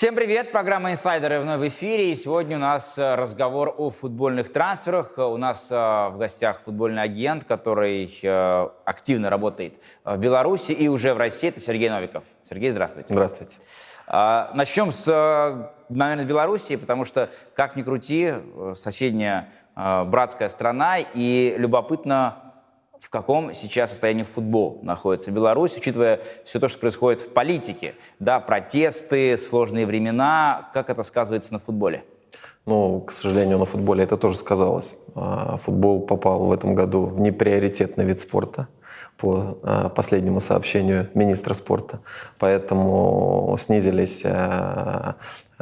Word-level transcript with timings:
Всем 0.00 0.14
привет! 0.14 0.50
Программа 0.50 0.92
«Инсайдеры» 0.92 1.40
вновь 1.40 1.60
в 1.60 1.68
эфире. 1.68 2.12
И 2.12 2.16
сегодня 2.16 2.56
у 2.56 2.60
нас 2.60 2.96
э, 2.96 3.16
разговор 3.16 3.74
о 3.76 3.90
футбольных 3.90 4.50
трансферах. 4.50 5.18
У 5.18 5.36
нас 5.36 5.70
э, 5.70 5.74
в 5.74 6.16
гостях 6.16 6.62
футбольный 6.62 7.02
агент, 7.02 7.44
который 7.44 8.10
э, 8.22 8.68
активно 8.86 9.28
работает 9.28 9.74
в 10.06 10.16
Беларуси 10.16 10.72
и 10.72 10.88
уже 10.88 11.12
в 11.12 11.18
России. 11.18 11.50
Это 11.50 11.60
Сергей 11.60 11.90
Новиков. 11.90 12.24
Сергей, 12.42 12.70
здравствуйте. 12.70 13.12
Здравствуйте. 13.12 13.56
А, 14.06 14.50
Начнем 14.54 14.90
с, 14.90 15.06
наверное, 15.90 16.24
с 16.24 16.26
Белоруссии, 16.26 16.76
потому 16.76 17.04
что, 17.04 17.28
как 17.54 17.76
ни 17.76 17.82
крути, 17.82 18.32
соседняя 18.76 19.50
братская 19.74 20.48
страна, 20.48 20.96
и 20.98 21.56
любопытно, 21.58 22.49
в 23.00 23.08
каком 23.08 23.54
сейчас 23.54 23.90
состоянии 23.90 24.24
футбол 24.24 24.78
находится 24.82 25.30
Беларусь, 25.30 25.76
учитывая 25.76 26.20
все 26.44 26.60
то, 26.60 26.68
что 26.68 26.78
происходит 26.78 27.22
в 27.22 27.32
политике, 27.32 27.94
да, 28.18 28.40
протесты, 28.40 29.36
сложные 29.38 29.86
времена, 29.86 30.70
как 30.74 30.90
это 30.90 31.02
сказывается 31.02 31.52
на 31.52 31.58
футболе? 31.58 32.04
Ну, 32.66 33.00
к 33.00 33.12
сожалению, 33.12 33.58
на 33.58 33.64
футболе 33.64 34.04
это 34.04 34.16
тоже 34.16 34.36
сказалось. 34.36 34.94
А, 35.14 35.56
футбол 35.56 36.00
попал 36.02 36.44
в 36.44 36.52
этом 36.52 36.74
году 36.74 37.06
в 37.06 37.20
неприоритетный 37.20 38.04
вид 38.04 38.20
спорта 38.20 38.68
по 39.16 39.58
а, 39.62 39.88
последнему 39.88 40.40
сообщению 40.40 41.08
министра 41.14 41.54
спорта. 41.54 42.00
Поэтому 42.38 43.56
снизились 43.58 44.22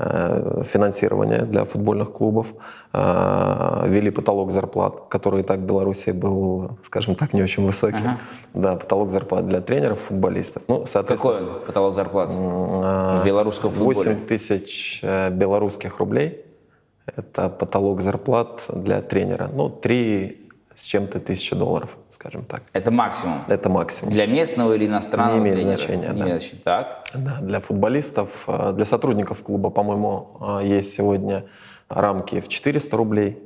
а, 0.00 0.62
финансирование 0.64 1.40
для 1.40 1.64
футбольных 1.64 2.12
клубов, 2.12 2.46
ввели 2.92 4.10
потолок 4.10 4.50
зарплат, 4.50 5.08
который 5.10 5.40
и 5.40 5.42
так 5.42 5.58
в 5.58 5.62
Беларуси 5.62 6.10
был, 6.10 6.78
скажем 6.82 7.14
так, 7.14 7.34
не 7.34 7.42
очень 7.42 7.66
высокий. 7.66 7.98
Ага. 7.98 8.18
Да, 8.54 8.76
потолок 8.76 9.10
зарплат 9.10 9.46
для 9.46 9.60
тренеров, 9.60 10.00
футболистов. 10.00 10.62
Ну, 10.68 10.86
соответственно, 10.86 11.34
Какой 11.34 11.54
он, 11.54 11.60
потолок 11.66 11.94
зарплат 11.94 12.32
в 12.32 13.22
белорусском 13.24 13.70
футболе? 13.72 14.10
8 14.12 14.26
тысяч 14.26 15.00
э, 15.02 15.30
белорусских 15.30 15.98
рублей– 15.98 16.46
это 17.16 17.48
потолок 17.48 18.00
зарплат 18.00 18.64
для 18.72 19.02
тренера. 19.02 19.50
Ну, 19.52 19.68
3 19.68 20.47
с 20.78 20.84
чем-то 20.84 21.18
тысяча 21.18 21.56
долларов, 21.56 21.96
скажем 22.08 22.44
так. 22.44 22.62
Это 22.72 22.90
максимум? 22.92 23.38
Это 23.48 23.68
максимум. 23.68 24.12
Для 24.12 24.26
местного 24.26 24.74
или 24.74 24.86
иностранного 24.86 25.38
Не 25.38 25.42
имеет 25.42 25.56
тренера? 25.58 25.76
значения, 25.76 26.08
Не 26.12 26.18
да. 26.18 26.24
имеет. 26.24 26.62
Так. 26.62 27.02
Да, 27.14 27.38
для 27.40 27.58
футболистов, 27.58 28.44
э, 28.46 28.72
для 28.74 28.86
сотрудников 28.86 29.42
клуба, 29.42 29.70
по-моему, 29.70 30.60
э, 30.60 30.66
есть 30.66 30.92
сегодня 30.92 31.44
рамки 31.88 32.40
в 32.40 32.48
400 32.48 32.96
рублей, 32.96 33.42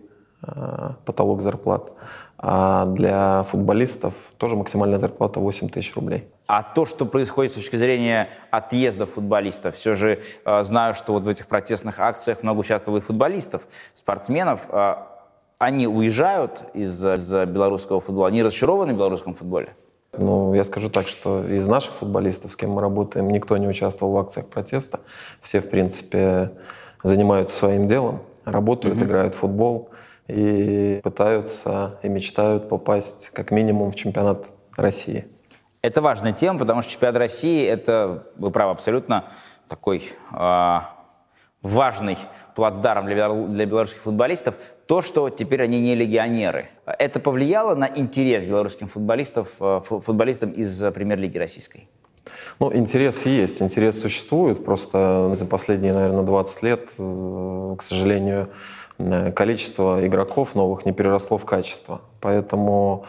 э, 0.47 0.91
потолок 1.06 1.41
зарплат. 1.41 1.92
А 2.44 2.86
для 2.86 3.44
футболистов 3.44 4.14
тоже 4.36 4.56
максимальная 4.56 4.98
зарплата 4.98 5.39
8 5.41 5.69
тысяч 5.69 5.94
рублей. 5.94 6.28
А 6.48 6.62
то, 6.64 6.84
что 6.84 7.06
происходит 7.06 7.52
с 7.52 7.55
точки 7.55 7.77
зрения 7.77 8.28
отъезда 8.50 9.06
футболистов, 9.06 9.77
все 9.77 9.94
же 9.94 10.20
э, 10.44 10.62
знаю, 10.64 10.94
что 10.94 11.12
вот 11.12 11.24
в 11.24 11.28
этих 11.28 11.46
протестных 11.46 11.98
акциях 12.00 12.42
много 12.42 12.58
участвовало 12.58 12.98
и 12.98 13.00
футболистов, 13.02 13.67
спортсменов. 13.94 14.67
Э, 14.69 14.96
они 15.62 15.86
уезжают 15.86 16.64
из, 16.74 17.05
из 17.05 17.32
белорусского 17.46 18.00
футбола, 18.00 18.27
они 18.27 18.42
разочарованы 18.42 18.94
в 18.94 18.96
белорусском 18.96 19.34
футболе? 19.34 19.77
Ну, 20.12 20.55
я 20.55 20.64
скажу 20.64 20.91
так, 20.91 21.06
что 21.06 21.44
из 21.44 21.68
наших 21.68 21.94
футболистов, 21.94 22.50
с 22.50 22.56
кем 22.56 22.72
мы 22.72 22.80
работаем, 22.80 23.30
никто 23.30 23.56
не 23.56 23.68
участвовал 23.68 24.12
в 24.12 24.18
акциях 24.18 24.48
протеста. 24.48 25.00
Все, 25.40 25.60
в 25.60 25.70
принципе, 25.70 26.50
занимаются 27.05 27.56
своим 27.56 27.86
делом, 27.86 28.22
работают, 28.44 28.98
mm-hmm. 28.98 29.05
играют 29.05 29.34
в 29.36 29.38
футбол 29.38 29.90
и 30.27 31.00
пытаются 31.05 31.98
и 32.02 32.08
мечтают 32.08 32.68
попасть 32.68 33.30
как 33.30 33.52
минимум 33.52 33.92
в 33.92 33.94
чемпионат 33.94 34.48
России. 34.77 35.27
Это 35.80 36.02
важная 36.02 36.33
тема, 36.33 36.58
потому 36.58 36.83
что 36.83 36.90
чемпионат 36.90 37.18
России– 37.18 37.64
это, 37.68 38.27
вы 38.36 38.50
правы, 38.50 38.73
абсолютно 38.73 39.27
такой 39.68 40.12
э, 40.33 40.79
важный 41.62 42.18
плацдарм 42.55 43.06
для, 43.06 43.28
для 43.30 43.67
белорусских 43.67 44.02
футболистов 44.02 44.56
то, 44.86 45.00
что 45.00 45.30
теперь 45.30 45.62
они 45.62 45.80
не 45.80 45.95
легионеры. 45.95 46.68
Это 46.84 47.20
повлияло 47.20 47.74
на 47.74 47.89
интерес 47.95 48.45
белорусских 48.45 48.90
футболистов, 48.90 49.48
э, 49.61 49.80
футболистам 49.84 50.50
из 50.50 50.78
премьер-лиги 50.92 51.39
российской? 51.39 51.89
Ну, 52.61 52.73
интерес 52.74 53.27
есть, 53.27 53.62
интерес 53.62 54.00
существует, 54.00 54.64
просто 54.64 55.34
за 55.34 55.45
последние, 55.46 55.92
наверное, 55.92 56.23
20 56.24 56.62
лет, 56.62 56.90
э, 56.98 57.74
к 57.79 57.83
сожалению, 57.83 58.50
э, 58.98 59.33
количество 59.33 60.06
игроков 60.06 60.55
новых 60.55 60.84
не 60.84 60.92
переросло 60.92 61.39
в 61.39 61.44
качество. 61.44 62.02
Поэтому 62.20 63.05
Э, 63.05 63.06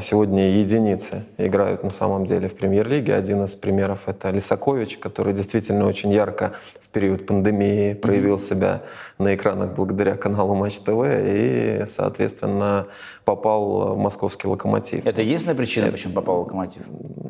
сегодня 0.00 0.50
единицы 0.50 1.24
играют 1.38 1.82
на 1.82 1.90
самом 1.90 2.24
деле 2.24 2.48
в 2.48 2.54
премьер-лиге. 2.54 3.14
Один 3.14 3.44
из 3.44 3.56
примеров— 3.56 4.02
это 4.06 4.30
Лисакович, 4.30 4.98
который 4.98 5.32
действительно 5.32 5.86
очень 5.86 6.12
ярко 6.12 6.52
в 6.80 6.88
период 6.88 7.26
пандемии 7.26 7.94
проявил 7.94 8.36
mm-hmm. 8.36 8.48
себя 8.48 8.82
на 9.18 9.34
экранах 9.34 9.74
благодаря 9.74 10.16
каналу 10.16 10.54
Матч 10.54 10.78
ТВ 10.78 11.04
и, 11.04 11.84
соответственно, 11.86 12.86
попал 13.24 13.94
в 13.94 13.98
московский 13.98 14.46
«Локомотив». 14.46 15.04
Это 15.04 15.20
единственная 15.20 15.56
причина, 15.56 15.90
почему 15.90 16.14
попал 16.14 16.36
в 16.36 16.38
«Локомотив»? 16.40 16.82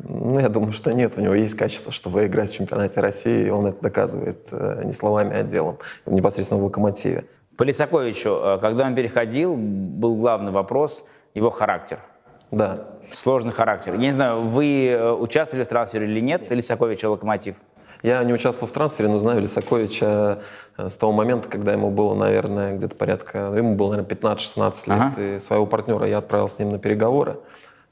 Ну, 0.07 0.39
я 0.39 0.49
думаю, 0.49 0.71
что 0.71 0.93
нет. 0.93 1.13
У 1.17 1.21
него 1.21 1.33
есть 1.33 1.55
качество, 1.55 1.91
чтобы 1.91 2.25
играть 2.27 2.51
в 2.51 2.55
чемпионате 2.55 3.01
России, 3.01 3.47
и 3.47 3.49
он 3.49 3.65
это 3.65 3.81
доказывает 3.81 4.47
э, 4.51 4.83
не 4.85 4.93
словами, 4.93 5.35
а 5.35 5.43
делом, 5.43 5.79
непосредственно 6.05 6.61
в 6.61 6.63
«Локомотиве». 6.65 7.25
По 7.57 7.63
Лисаковичу, 7.63 8.29
э, 8.29 8.57
когда 8.61 8.85
он 8.85 8.95
переходил, 8.95 9.55
был 9.57 10.15
главный 10.15 10.51
вопрос— 10.51 11.03
его 11.33 11.49
характер— 11.49 11.99
да. 12.51 12.85
Сложный 13.13 13.53
характер. 13.53 13.93
Я 13.93 13.99
не 13.99 14.11
знаю, 14.11 14.47
вы 14.47 14.87
э, 14.87 15.11
участвовали 15.11 15.63
в 15.63 15.67
трансфере 15.67 16.05
или 16.05 16.19
нет, 16.19 16.51
Лисаковича 16.51 17.09
Локомотив? 17.09 17.55
Я 18.03 18.23
не 18.23 18.33
участвовал 18.33 18.67
в 18.67 18.71
трансфере, 18.71 19.09
но 19.09 19.19
знаю 19.19 19.41
Лисаковича 19.41 20.39
э, 20.77 20.89
с 20.89 20.97
того 20.97 21.11
момента, 21.11 21.49
когда 21.49 21.73
ему 21.73 21.89
было, 21.89 22.15
наверное, 22.15 22.75
где-то 22.75 22.95
порядка, 22.95 23.53
ему 23.55 23.75
было, 23.75 23.95
наверное, 23.95 24.15
15-16 24.15 24.89
лет, 24.89 24.99
ага. 24.99 25.21
и 25.21 25.39
своего 25.39 25.65
партнера 25.65 26.05
я 26.07 26.19
отправил 26.19 26.47
с 26.47 26.59
ним 26.59 26.71
на 26.71 26.79
переговоры. 26.79 27.37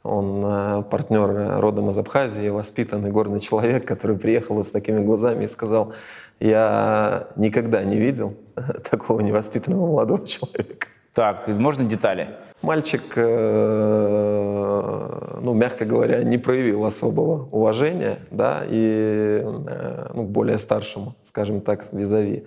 Он 0.03 0.43
э, 0.45 0.83
партнер 0.83 1.59
родом 1.59 1.89
из 1.89 1.97
Абхазии, 1.97 2.49
воспитанный 2.49 3.09
горный 3.09 3.39
человек, 3.39 3.87
который 3.87 4.17
приехал 4.17 4.63
с 4.63 4.69
такими 4.69 4.99
глазами 4.99 5.45
и 5.45 5.47
сказал, 5.47 5.93
я 6.39 7.27
никогда 7.35 7.83
не 7.83 7.97
видел 7.97 8.35
такого 8.89 9.21
невоспитанного 9.21 9.87
молодого 9.87 10.27
человека. 10.27 10.87
Так, 11.13 11.47
можно 11.47 11.85
детали? 11.85 12.35
Мальчик, 12.65 13.03
э, 13.15 14.59
ну, 15.39 15.53
мягко 15.53 15.85
говоря, 15.85 16.23
не 16.23 16.39
проявил 16.39 16.83
особого 16.83 17.47
уважения, 17.51 18.17
да, 18.31 18.63
и, 18.67 19.39
э, 19.43 20.07
ну, 20.15 20.23
более 20.23 20.57
старшему, 20.57 21.13
скажем 21.23 21.61
так, 21.61 21.83
визави. 21.93 22.43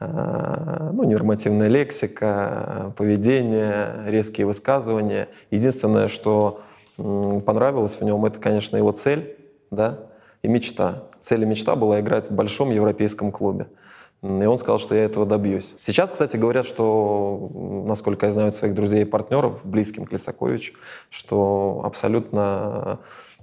Э, 0.00 0.90
ну, 0.92 1.08
нормативная 1.08 1.68
лексика, 1.68 2.92
поведение, 2.96 4.06
резкие 4.08 4.44
высказывания. 4.44 5.28
Единственное, 5.52 6.08
что 6.08 6.62
понравилось 6.96 7.94
в 7.94 8.02
нем, 8.02 8.24
это, 8.26 8.40
конечно, 8.40 8.76
его 8.76 8.90
цель, 8.90 9.36
да, 9.70 10.00
и 10.42 10.48
мечта. 10.48 11.04
Цель 11.20 11.44
и 11.44 11.46
мечта 11.46 11.76
была 11.76 12.00
играть 12.00 12.28
в 12.28 12.34
большом 12.34 12.72
европейском 12.72 13.30
клубе. 13.30 13.68
И 14.22 14.26
он 14.26 14.58
сказал, 14.58 14.78
что 14.78 14.94
я 14.94 15.04
этого 15.04 15.24
добьюсь. 15.24 15.74
Сейчас, 15.80 16.12
кстати, 16.12 16.36
говорят, 16.36 16.66
что, 16.66 17.50
насколько 17.86 18.26
я 18.26 18.32
знаю 18.32 18.52
своих 18.52 18.74
друзей 18.74 19.02
и 19.02 19.04
партнеров, 19.06 19.60
близким 19.64 20.04
к 20.04 20.12
Лисаковичу, 20.12 20.74
что 21.08 21.80
абсолютно 21.84 22.98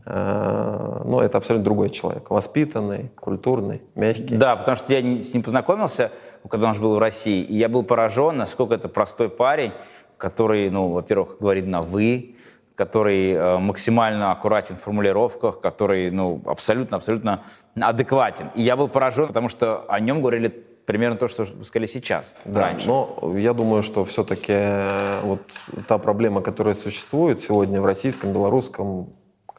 э, 0.05 1.01
ну, 1.05 1.19
это 1.19 1.39
абсолютно 1.39 1.63
другой 1.63 1.89
человек. 1.89 2.29
Воспитанный, 2.29 3.11
культурный, 3.19 3.81
мягкий. 3.95 4.35
Да, 4.35 4.55
потому 4.55 4.77
что 4.77 4.93
я 4.93 4.99
с 5.21 5.33
ним 5.33 5.41
познакомился, 5.41 6.11
когда 6.47 6.67
он 6.67 6.75
же 6.75 6.81
был 6.81 6.95
в 6.95 6.99
России, 6.99 7.43
и 7.43 7.57
я 7.57 7.69
был 7.69 7.81
поражен, 7.81 8.37
насколько 8.37 8.75
это 8.75 8.87
простой 8.87 9.29
парень, 9.29 9.71
который, 10.17 10.69
ну, 10.69 10.89
во-первых, 10.89 11.37
говорит 11.39 11.65
на 11.65 11.81
«вы», 11.81 12.35
который 12.75 13.31
э, 13.31 13.57
максимально 13.57 14.31
аккуратен 14.31 14.75
в 14.75 14.81
формулировках, 14.81 15.59
который 15.59 16.11
ну, 16.11 16.43
абсолютно-абсолютно 16.45 17.43
адекватен. 17.75 18.51
И 18.53 18.61
я 18.61 18.75
был 18.75 18.87
поражен, 18.87 19.25
потому 19.25 19.49
что 19.49 19.85
о 19.87 19.99
нем 19.99 20.21
говорили 20.21 20.66
примерно 20.87 21.17
то, 21.17 21.27
что 21.27 21.43
вы 21.43 21.65
сказали 21.65 21.85
сейчас, 21.85 22.35
да, 22.45 22.61
раньше. 22.61 22.87
Но 22.87 23.33
я 23.35 23.53
думаю, 23.53 23.83
что 23.83 24.05
все-таки 24.05 24.53
э, 24.53 25.19
вот 25.21 25.41
та 25.87 25.97
проблема, 25.97 26.41
которая 26.41 26.73
существует 26.73 27.39
сегодня 27.39 27.81
в 27.81 27.85
российском, 27.85 28.31
белорусском, 28.31 29.09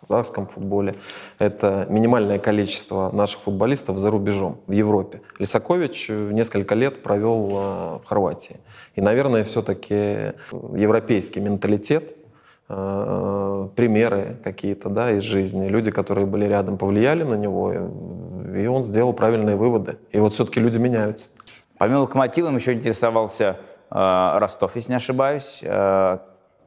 казахском 0.01 0.47
футболе, 0.47 0.95
это 1.39 1.87
минимальное 1.91 2.39
количество 2.39 3.11
наших 3.13 3.43
футболистов 3.43 3.99
за 3.99 4.11
рубежом, 4.11 4.61
в 4.67 4.73
Европе. 4.73 5.21
Лисакович 5.39 6.07
э, 6.09 6.31
несколько 6.33 6.75
лет 6.75 7.03
провел 7.03 8.01
в 8.03 8.03
Хорватии. 8.07 8.57
И, 8.97 9.03
наверное, 9.03 9.45
все-таки 9.45 10.33
европейский 10.51 11.41
менталитет 11.41 12.18
Э, 12.18 12.18
примеры 12.69 14.37
какие-то 14.45 14.91
да, 14.91 15.11
из 15.13 15.23
жизни, 15.23 15.69
люди, 15.69 15.91
которые 15.91 16.27
были 16.27 16.45
рядом, 16.45 16.77
повлияли 16.77 17.23
на 17.23 17.35
него, 17.35 17.73
и 17.73 18.67
он 18.67 18.83
сделал 18.83 19.15
правильные 19.15 19.57
выводы. 19.57 19.97
И 20.13 20.19
вот 20.21 20.35
все-таки 20.35 20.61
люди 20.61 20.77
меняются. 20.79 21.31
Помимо 21.79 22.01
локомотива 22.01 22.51
еще 22.51 22.75
интересовался 22.75 23.57
э, 23.91 24.39
Ростов, 24.39 24.77
если 24.77 24.93
не 24.93 24.97
ошибаюсь, 24.97 25.63
э, 25.65 26.19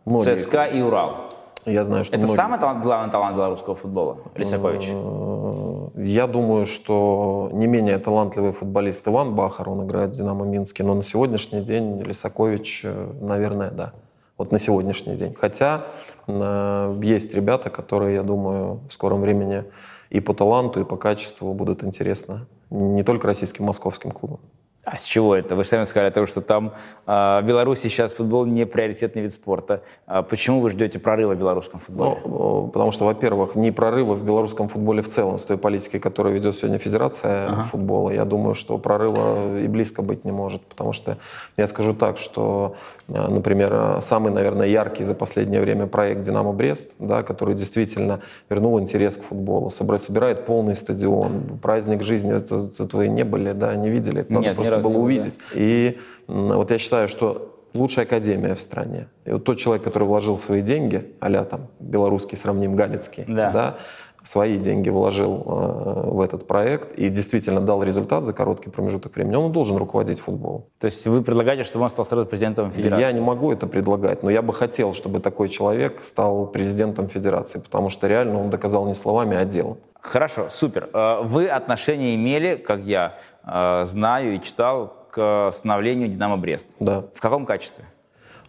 ЦСКА 0.08 0.66
и 0.66 0.82
Урал. 0.82 1.30
Я 1.66 1.84
знаю, 1.84 2.04
что 2.04 2.16
Это 2.16 2.24
многие... 2.24 2.36
самый 2.36 2.60
талант, 2.60 2.84
главный 2.84 3.12
талант 3.12 3.36
белорусского 3.36 3.76
футбола, 3.76 4.18
Лисакович? 4.36 4.90
Э, 4.92 5.90
Я 5.98 6.26
думаю, 6.28 6.66
что 6.66 7.50
не 7.52 7.68
менее 7.68 8.00
талантливый 8.00 8.52
футболист 8.52 9.08
Иван 9.08 9.36
Бахар, 9.36 9.70
он 9.70 9.86
играет 9.86 10.12
в 10.12 10.14
«Динамо 10.14 10.46
Минске», 10.46 10.84
но 10.84 10.96
на 10.96 11.04
сегодняшний 11.04 11.62
день 11.62 12.02
Лисакович, 12.02 12.82
э, 12.86 13.12
наверное, 13.22 13.70
да. 13.70 13.94
Вот 14.42 14.52
на 14.52 14.58
сегодняшний 14.58 15.16
день. 15.16 15.36
Хотя 15.36 15.86
э, 16.26 17.00
есть 17.04 17.36
ребята, 17.36 17.70
которые, 17.70 18.16
я 18.16 18.24
думаю, 18.24 18.80
в 18.90 18.92
скором 18.92 19.22
времени 19.22 19.66
и 20.10 20.20
по 20.20 20.34
таланту, 20.34 20.82
и 20.82 20.84
по 20.84 20.98
качеству 20.98 21.54
будут 21.54 21.84
интересны 21.84 22.48
не 22.72 23.04
только 23.04 23.28
российским, 23.28 23.66
московским 23.66 24.10
клубам. 24.10 24.40
А 24.84 24.98
с 24.98 25.04
чего 25.04 25.36
это? 25.36 25.56
Вы 25.56 25.64
сами 25.64 25.84
сказали 25.84 26.10
о 26.10 26.12
том, 26.12 26.26
что 26.26 26.42
там 26.42 26.74
э, 27.06 27.40
в 27.42 27.44
Беларуси 27.46 27.82
сейчас 27.82 28.14
футбол 28.14 28.46
не 28.46 28.66
приоритетный 28.66 29.22
вид 29.22 29.32
спорта. 29.32 29.84
А 30.08 30.24
почему 30.24 30.60
вы 30.60 30.72
ждете 30.72 30.98
прорыва 30.98 31.36
в 31.36 31.38
белорусском 31.38 31.80
футболе? 31.80 32.18
Ну, 32.26 32.68
потому 32.68 32.92
что, 32.92 33.06
во-первых, 33.06 33.56
не 33.56 33.72
прорыва 33.72 34.16
в 34.16 34.26
белорусском 34.26 34.68
футболе 34.68 35.04
в 35.04 35.08
целом, 35.08 35.38
с 35.38 35.44
той 35.44 35.60
политикой, 35.60 36.00
которую 36.00 36.34
ведет 36.34 36.56
сегодня 36.56 36.80
Федерация 36.80 37.48
ага. 37.48 37.64
футбола. 37.66 38.10
Я 38.10 38.26
думаю, 38.26 38.56
что 38.56 38.80
прорыва 38.80 39.60
и 39.60 39.68
близко 39.68 40.02
быть 40.02 40.26
не 40.26 40.32
может. 40.32 40.64
Потому 40.64 40.94
что 40.94 41.18
я 41.58 41.68
скажу 41.68 41.94
так, 41.94 42.18
что, 42.18 42.76
э, 43.08 43.28
например, 43.28 43.98
самый, 44.02 44.34
наверное, 44.34 44.66
яркий 44.66 45.04
за 45.04 45.14
последнее 45.14 45.62
время 45.62 45.86
проект 45.86 46.22
«Динамо 46.22 46.54
Брест», 46.54 46.94
да, 46.98 47.22
который 47.22 47.54
действительно 47.54 48.22
вернул 48.50 48.80
интерес 48.80 49.18
к 49.18 49.22
футболу, 49.22 49.70
собирает 49.70 50.48
полный 50.48 50.76
стадион, 50.76 51.60
праздник 51.62 52.02
жизни. 52.02 52.36
Это, 52.36 52.72
это 52.84 52.98
вы 52.98 53.10
не 53.10 53.24
были, 53.24 53.52
да, 53.52 53.76
не 53.76 53.92
видели? 53.92 54.22
Это 54.22 54.34
Нет, 54.34 54.56
просто 54.76 54.90
было 54.90 54.98
увидеть. 55.02 55.38
Да. 55.54 55.60
И 55.60 55.98
вот 56.28 56.72
я 56.72 56.78
считаю, 56.78 57.08
что 57.08 57.51
лучшая 57.74 58.06
академия 58.06 58.56
в 58.56 58.62
стране. 58.62 59.08
И 59.26 59.32
вот 59.32 59.44
тот 59.44 59.58
человек, 59.58 59.84
который 59.84 60.06
вложил 60.06 60.38
свои 60.38 60.62
деньги, 60.62 61.14
а 61.20 61.44
там 61.46 61.68
белорусский 61.80 62.38
сравним 62.38 62.76
галицкий, 62.76 63.26
да. 63.28 63.52
Да, 63.52 63.78
свои 64.24 64.58
деньги 64.58 64.90
вложил 64.90 65.44
э, 65.46 66.10
в 66.12 66.22
этот 66.22 66.48
проект 66.48 66.98
и 66.98 67.10
действительно 67.10 67.62
дал 67.62 67.84
результат 67.84 68.24
за 68.24 68.34
короткий 68.34 68.70
промежуток 68.70 69.16
времени, 69.16 69.36
он 69.36 69.52
должен 69.52 69.78
руководить 69.78 70.20
футболом. 70.20 70.66
То 70.80 70.86
есть 70.86 71.08
вы 71.08 71.24
предлагаете, 71.24 71.64
чтобы 71.64 71.84
он 71.84 71.90
стал 71.90 72.06
сразу 72.06 72.26
президентом 72.26 72.72
федерации? 72.72 73.02
Я 73.02 73.12
не 73.12 73.20
могу 73.20 73.52
это 73.52 73.68
предлагать, 73.68 74.24
но 74.24 74.30
я 74.30 74.42
бы 74.42 74.54
хотел, 74.54 74.94
чтобы 74.94 75.20
такой 75.20 75.50
человек 75.50 76.04
стал 76.04 76.46
президентом 76.48 77.08
федерации, 77.08 77.60
потому 77.60 77.90
что 77.90 78.08
реально 78.08 78.42
он 78.42 78.50
доказал 78.50 78.86
не 78.86 78.94
словами, 78.94 79.36
а 79.38 79.46
делом. 79.46 79.78
Хорошо, 80.02 80.48
супер. 80.50 80.90
Э, 80.94 81.22
вы 81.24 81.48
отношения 81.48 82.16
имели, 82.16 82.56
как 82.56 82.82
я 82.82 83.18
э, 83.44 83.86
знаю 83.86 84.36
и 84.36 84.42
читал, 84.42 85.01
к 85.12 85.52
становлению 85.54 86.08
«Динамо 86.08 86.38
Брест». 86.38 86.76
Да. 86.80 87.04
В 87.14 87.22
каком 87.22 87.46
качестве? 87.46 87.86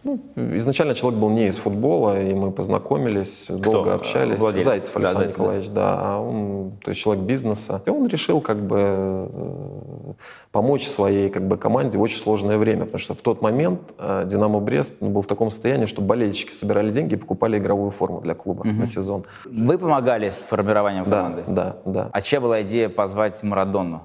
Ну, 0.03 0.19
изначально 0.35 0.95
человек 0.95 1.19
был 1.19 1.29
не 1.29 1.47
из 1.47 1.55
футбола, 1.55 2.21
и 2.21 2.33
мы 2.33 2.51
познакомились, 2.51 3.45
Кто? 3.45 3.57
долго 3.57 3.93
общались. 3.93 4.37
Владелец. 4.37 4.65
Зайцев 4.65 4.97
Александр 4.97 5.19
да, 5.19 5.25
Зайцев, 5.25 5.39
Николаевич, 5.39 5.69
да. 5.69 5.99
А 6.01 6.19
он, 6.19 6.73
то 6.83 6.89
есть 6.89 6.99
человек 6.99 7.23
бизнеса. 7.23 7.81
И 7.85 7.89
он 7.89 8.07
решил 8.07 8.41
как 8.41 8.57
бы 8.57 8.79
э, 8.81 10.13
помочь 10.51 10.85
своей 10.87 11.29
как 11.29 11.47
бы 11.47 11.57
команде 11.57 11.97
в 11.97 12.01
очень 12.01 12.19
сложное 12.19 12.57
время, 12.57 12.83
потому 12.83 12.99
что 12.99 13.13
в 13.13 13.21
тот 13.21 13.41
момент 13.41 13.93
э, 13.97 14.23
Динамо 14.25 14.59
Брест 14.59 15.01
был 15.01 15.21
в 15.21 15.27
таком 15.27 15.49
состоянии, 15.51 15.85
что 15.85 16.01
болельщики 16.01 16.51
собирали 16.51 16.89
деньги 16.89 17.13
и 17.13 17.17
покупали 17.17 17.57
игровую 17.57 17.91
форму 17.91 18.19
для 18.19 18.33
клуба 18.33 18.61
угу. 18.61 18.71
на 18.71 18.85
сезон. 18.85 19.23
Вы 19.45 19.77
помогали 19.77 20.29
с 20.29 20.35
формированием 20.35 21.05
команды? 21.05 21.43
Да, 21.47 21.77
да, 21.85 21.91
да. 21.91 22.09
А 22.11 22.21
чья 22.21 22.41
была 22.41 22.61
идея 22.61 22.89
позвать 22.89 23.41
Марадонну? 23.41 24.01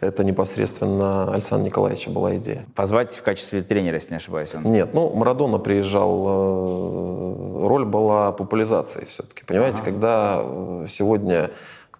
Это 0.00 0.24
непосредственно 0.24 1.32
Александра 1.32 1.66
Николаевича 1.66 2.10
была 2.10 2.36
идея. 2.36 2.66
Позвать 2.74 3.14
в 3.14 3.22
качестве 3.22 3.62
тренера, 3.62 3.94
если 3.96 4.12
не 4.12 4.16
ошибаюсь. 4.18 4.54
Он. 4.54 4.64
Нет, 4.64 4.90
ну, 4.92 5.10
Марадона 5.14 5.58
приезжал, 5.58 6.24
э, 6.26 7.66
роль 7.66 7.84
была 7.84 8.32
популяризации 8.32 9.04
все-таки. 9.04 9.44
Понимаете, 9.44 9.78
ага. 9.78 9.90
когда 9.90 10.40
э, 10.42 10.86
сегодня 10.88 11.50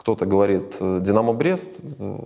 кто-то 0.05 0.27
говорит 0.27 0.77
«Динамо 0.81 1.33
Брест», 1.33 1.81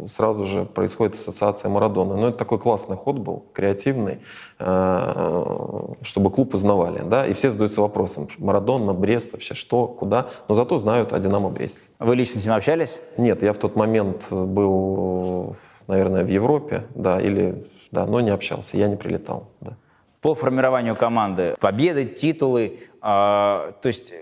сразу 0.09 0.45
же 0.45 0.65
происходит 0.65 1.15
ассоциация 1.15 1.69
Марадона. 1.69 2.17
Но 2.17 2.29
это 2.31 2.39
такой 2.39 2.59
классный 2.59 2.97
ход 2.97 3.19
был, 3.19 3.45
креативный, 3.53 4.19
э, 4.59 5.95
чтобы 6.03 6.33
клуб 6.33 6.55
узнавали. 6.55 7.03
Да? 7.07 7.25
И 7.25 7.35
все 7.35 7.51
задаются 7.51 7.81
вопросом 7.81 8.27
«Марадона, 8.39 8.95
Брест, 8.95 9.31
вообще 9.31 9.55
что, 9.55 9.87
куда?» 9.87 10.27
Но 10.49 10.57
зато 10.57 10.77
знают 10.79 11.13
о 11.13 11.19
«Динамо 11.21 11.51
Бресте». 11.51 11.89
Вы 12.01 12.17
лично 12.17 12.41
с 12.41 12.45
ним 12.45 12.55
общались? 12.55 13.01
Нет, 13.17 13.45
я 13.45 13.53
в 13.53 13.59
тот 13.59 13.77
момент 13.77 14.27
был, 14.33 15.55
наверное, 15.87 16.25
в 16.25 16.29
Европе, 16.29 16.85
да, 16.97 17.21
или, 17.21 17.65
да, 17.93 18.07
но 18.07 18.21
не 18.21 18.31
общался, 18.31 18.77
я 18.77 18.89
не 18.89 18.97
прилетал, 18.97 19.51
да. 19.61 19.77
По 20.21 20.35
формированию 20.35 20.97
команды, 20.97 21.55
победы, 21.61 22.07
титулы, 22.07 22.81
э, 22.91 23.01
то 23.01 23.73
есть 23.85 24.15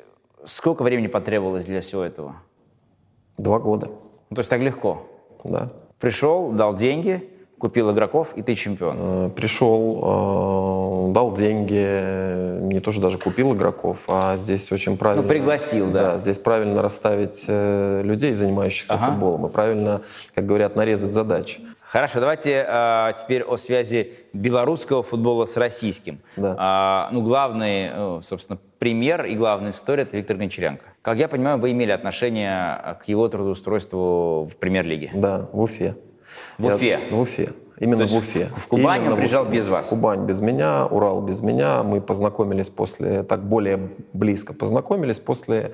сколько 0.44 0.82
времени 0.82 1.06
потребовалось 1.06 1.64
для 1.64 1.80
всего 1.80 2.02
этого? 2.02 2.36
Два 3.38 3.58
года. 3.58 3.90
Ну, 4.30 4.34
то 4.34 4.40
есть 4.40 4.50
так 4.50 4.60
легко? 4.60 5.06
Да. 5.44 5.70
Пришел, 5.98 6.50
дал 6.50 6.74
деньги, 6.74 7.28
купил 7.58 7.90
игроков, 7.92 8.32
и 8.36 8.42
ты 8.42 8.54
чемпион. 8.54 8.96
Э, 8.98 9.30
пришел, 9.34 11.08
э, 11.08 11.12
дал 11.12 11.32
деньги, 11.34 12.60
не 12.60 12.80
тоже 12.80 13.00
даже 13.00 13.18
купил 13.18 13.54
игроков, 13.54 14.04
а 14.08 14.36
здесь 14.36 14.70
очень 14.72 14.96
правильно... 14.96 15.22
Ну, 15.22 15.28
пригласил, 15.28 15.90
да. 15.90 16.12
Да, 16.12 16.18
здесь 16.18 16.38
правильно 16.38 16.82
расставить 16.82 17.44
э, 17.48 18.02
людей, 18.02 18.34
занимающихся 18.34 18.94
ага. 18.94 19.06
футболом, 19.06 19.46
и 19.46 19.48
правильно, 19.48 20.02
как 20.34 20.46
говорят, 20.46 20.76
нарезать 20.76 21.12
задачи. 21.12 21.60
Хорошо, 21.88 22.18
давайте 22.18 22.64
а, 22.68 23.12
теперь 23.12 23.42
о 23.42 23.56
связи 23.56 24.14
белорусского 24.32 25.02
футбола 25.02 25.44
с 25.44 25.56
российским. 25.56 26.20
Да. 26.36 26.56
А, 26.58 27.08
ну, 27.12 27.22
главный, 27.22 28.22
собственно, 28.22 28.58
пример 28.78 29.24
и 29.24 29.34
главная 29.36 29.70
история– 29.70 30.02
это 30.04 30.16
Виктор 30.16 30.36
Гончаренко. 30.36 30.84
Как 31.02 31.18
я 31.18 31.28
понимаю, 31.28 31.58
вы 31.58 31.70
имели 31.70 31.92
отношение 31.92 32.96
к 33.00 33.04
его 33.06 33.28
трудоустройству 33.28 34.48
в 34.50 34.56
премьер-лиге? 34.56 35.12
Да, 35.14 35.48
в 35.52 35.60
Уфе. 35.60 35.96
В 36.58 36.66
Уфе? 36.66 36.88
Я, 36.88 37.16
в 37.16 37.20
Уфе. 37.20 37.52
Именно 37.78 38.06
То 38.06 38.14
в 38.14 38.16
Уфе. 38.16 38.50
В, 38.56 38.68
Кубань 38.68 39.00
Именно 39.00 39.12
он 39.12 39.18
приезжал 39.18 39.44
в 39.44 39.50
без 39.50 39.68
вас? 39.68 39.88
Кубань 39.88 40.24
без 40.24 40.40
меня, 40.40 40.86
Урал 40.86 41.20
без 41.20 41.40
меня. 41.40 41.82
Мы 41.82 42.00
познакомились 42.00 42.70
после, 42.70 43.22
так 43.22 43.44
более 43.44 43.90
близко 44.12 44.54
познакомились 44.54 45.20
после 45.20 45.72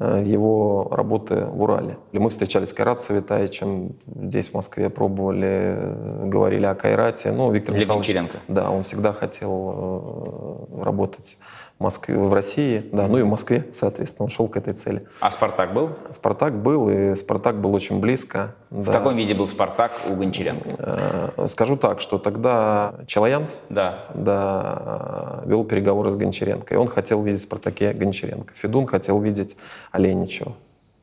э, 0.00 0.22
его 0.26 0.88
работы 0.90 1.44
в 1.44 1.62
Урале. 1.62 1.96
Мы 2.12 2.30
встречались 2.30 2.70
с 2.70 2.72
Кайратом 2.72 3.04
Савитаевичем, 3.04 3.94
здесь 4.06 4.50
в 4.50 4.54
Москве 4.54 4.90
пробовали, 4.90 5.76
э, 5.76 6.22
говорили 6.26 6.66
о 6.66 6.74
Кайрате. 6.74 7.30
Ну, 7.30 7.52
Виктор 7.52 7.74
Для 7.74 7.84
Михайлович, 7.84 8.08
Гончаренко. 8.08 8.38
Да, 8.48 8.70
он 8.70 8.82
всегда 8.82 9.12
хотел 9.12 10.68
э, 10.72 10.82
работать 10.82 11.38
Москве, 11.78 12.16
в 12.16 12.32
России, 12.32 12.88
да, 12.92 13.08
ну 13.08 13.18
и 13.18 13.22
в 13.22 13.26
Москве, 13.26 13.66
соответственно, 13.72 14.24
он 14.24 14.30
шел 14.30 14.46
к 14.46 14.56
этой 14.56 14.74
цели. 14.74 15.02
А 15.20 15.30
«Спартак» 15.30 15.74
был? 15.74 15.90
«Спартак» 16.10 16.54
был, 16.54 16.88
и 16.88 17.14
«Спартак» 17.16 17.60
был 17.60 17.74
очень 17.74 18.00
близко. 18.00 18.54
В 18.70 18.86
да. 18.86 18.92
каком 18.92 19.16
виде 19.16 19.34
был 19.34 19.48
«Спартак» 19.48 19.90
у 20.08 20.14
Гончаренко? 20.14 20.68
Э, 20.78 21.46
скажу 21.48 21.76
так, 21.76 22.00
что 22.00 22.18
тогда 22.18 22.94
Челоянц 23.06 23.58
да. 23.68 24.06
Да, 24.14 25.42
вел 25.46 25.64
переговоры 25.64 26.10
с 26.10 26.16
Гончаренко, 26.16 26.74
и 26.74 26.76
он 26.76 26.86
хотел 26.86 27.22
видеть 27.22 27.40
в 27.40 27.44
«Спартаке» 27.44 27.92
Гончаренко. 27.92 28.54
Федун 28.54 28.86
хотел 28.86 29.20
видеть 29.20 29.56
Оленичева. 29.90 30.54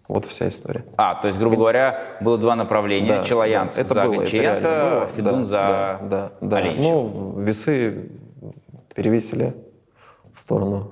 Вот 0.08 0.26
вся 0.26 0.48
история. 0.48 0.84
А, 0.98 1.16
то 1.16 1.28
есть, 1.28 1.40
грубо 1.40 1.58
говоря, 1.58 2.18
было 2.22 2.38
два 2.38 2.56
направления. 2.56 3.08
Да, 3.08 3.24
Челоянц 3.24 3.76
да, 3.76 3.82
это 3.82 3.94
за 3.94 4.04
было, 4.04 4.14
Гончаренко, 4.16 4.62
было. 4.62 5.08
Федун 5.08 5.40
да, 5.40 5.46
за 5.46 5.52
да, 5.52 6.00
да, 6.02 6.32
да. 6.42 6.58
Оленичева. 6.58 6.84
Ну, 6.84 7.40
весы 7.40 8.10
перевесили 8.96 9.54
в 10.34 10.40
сторону 10.40 10.92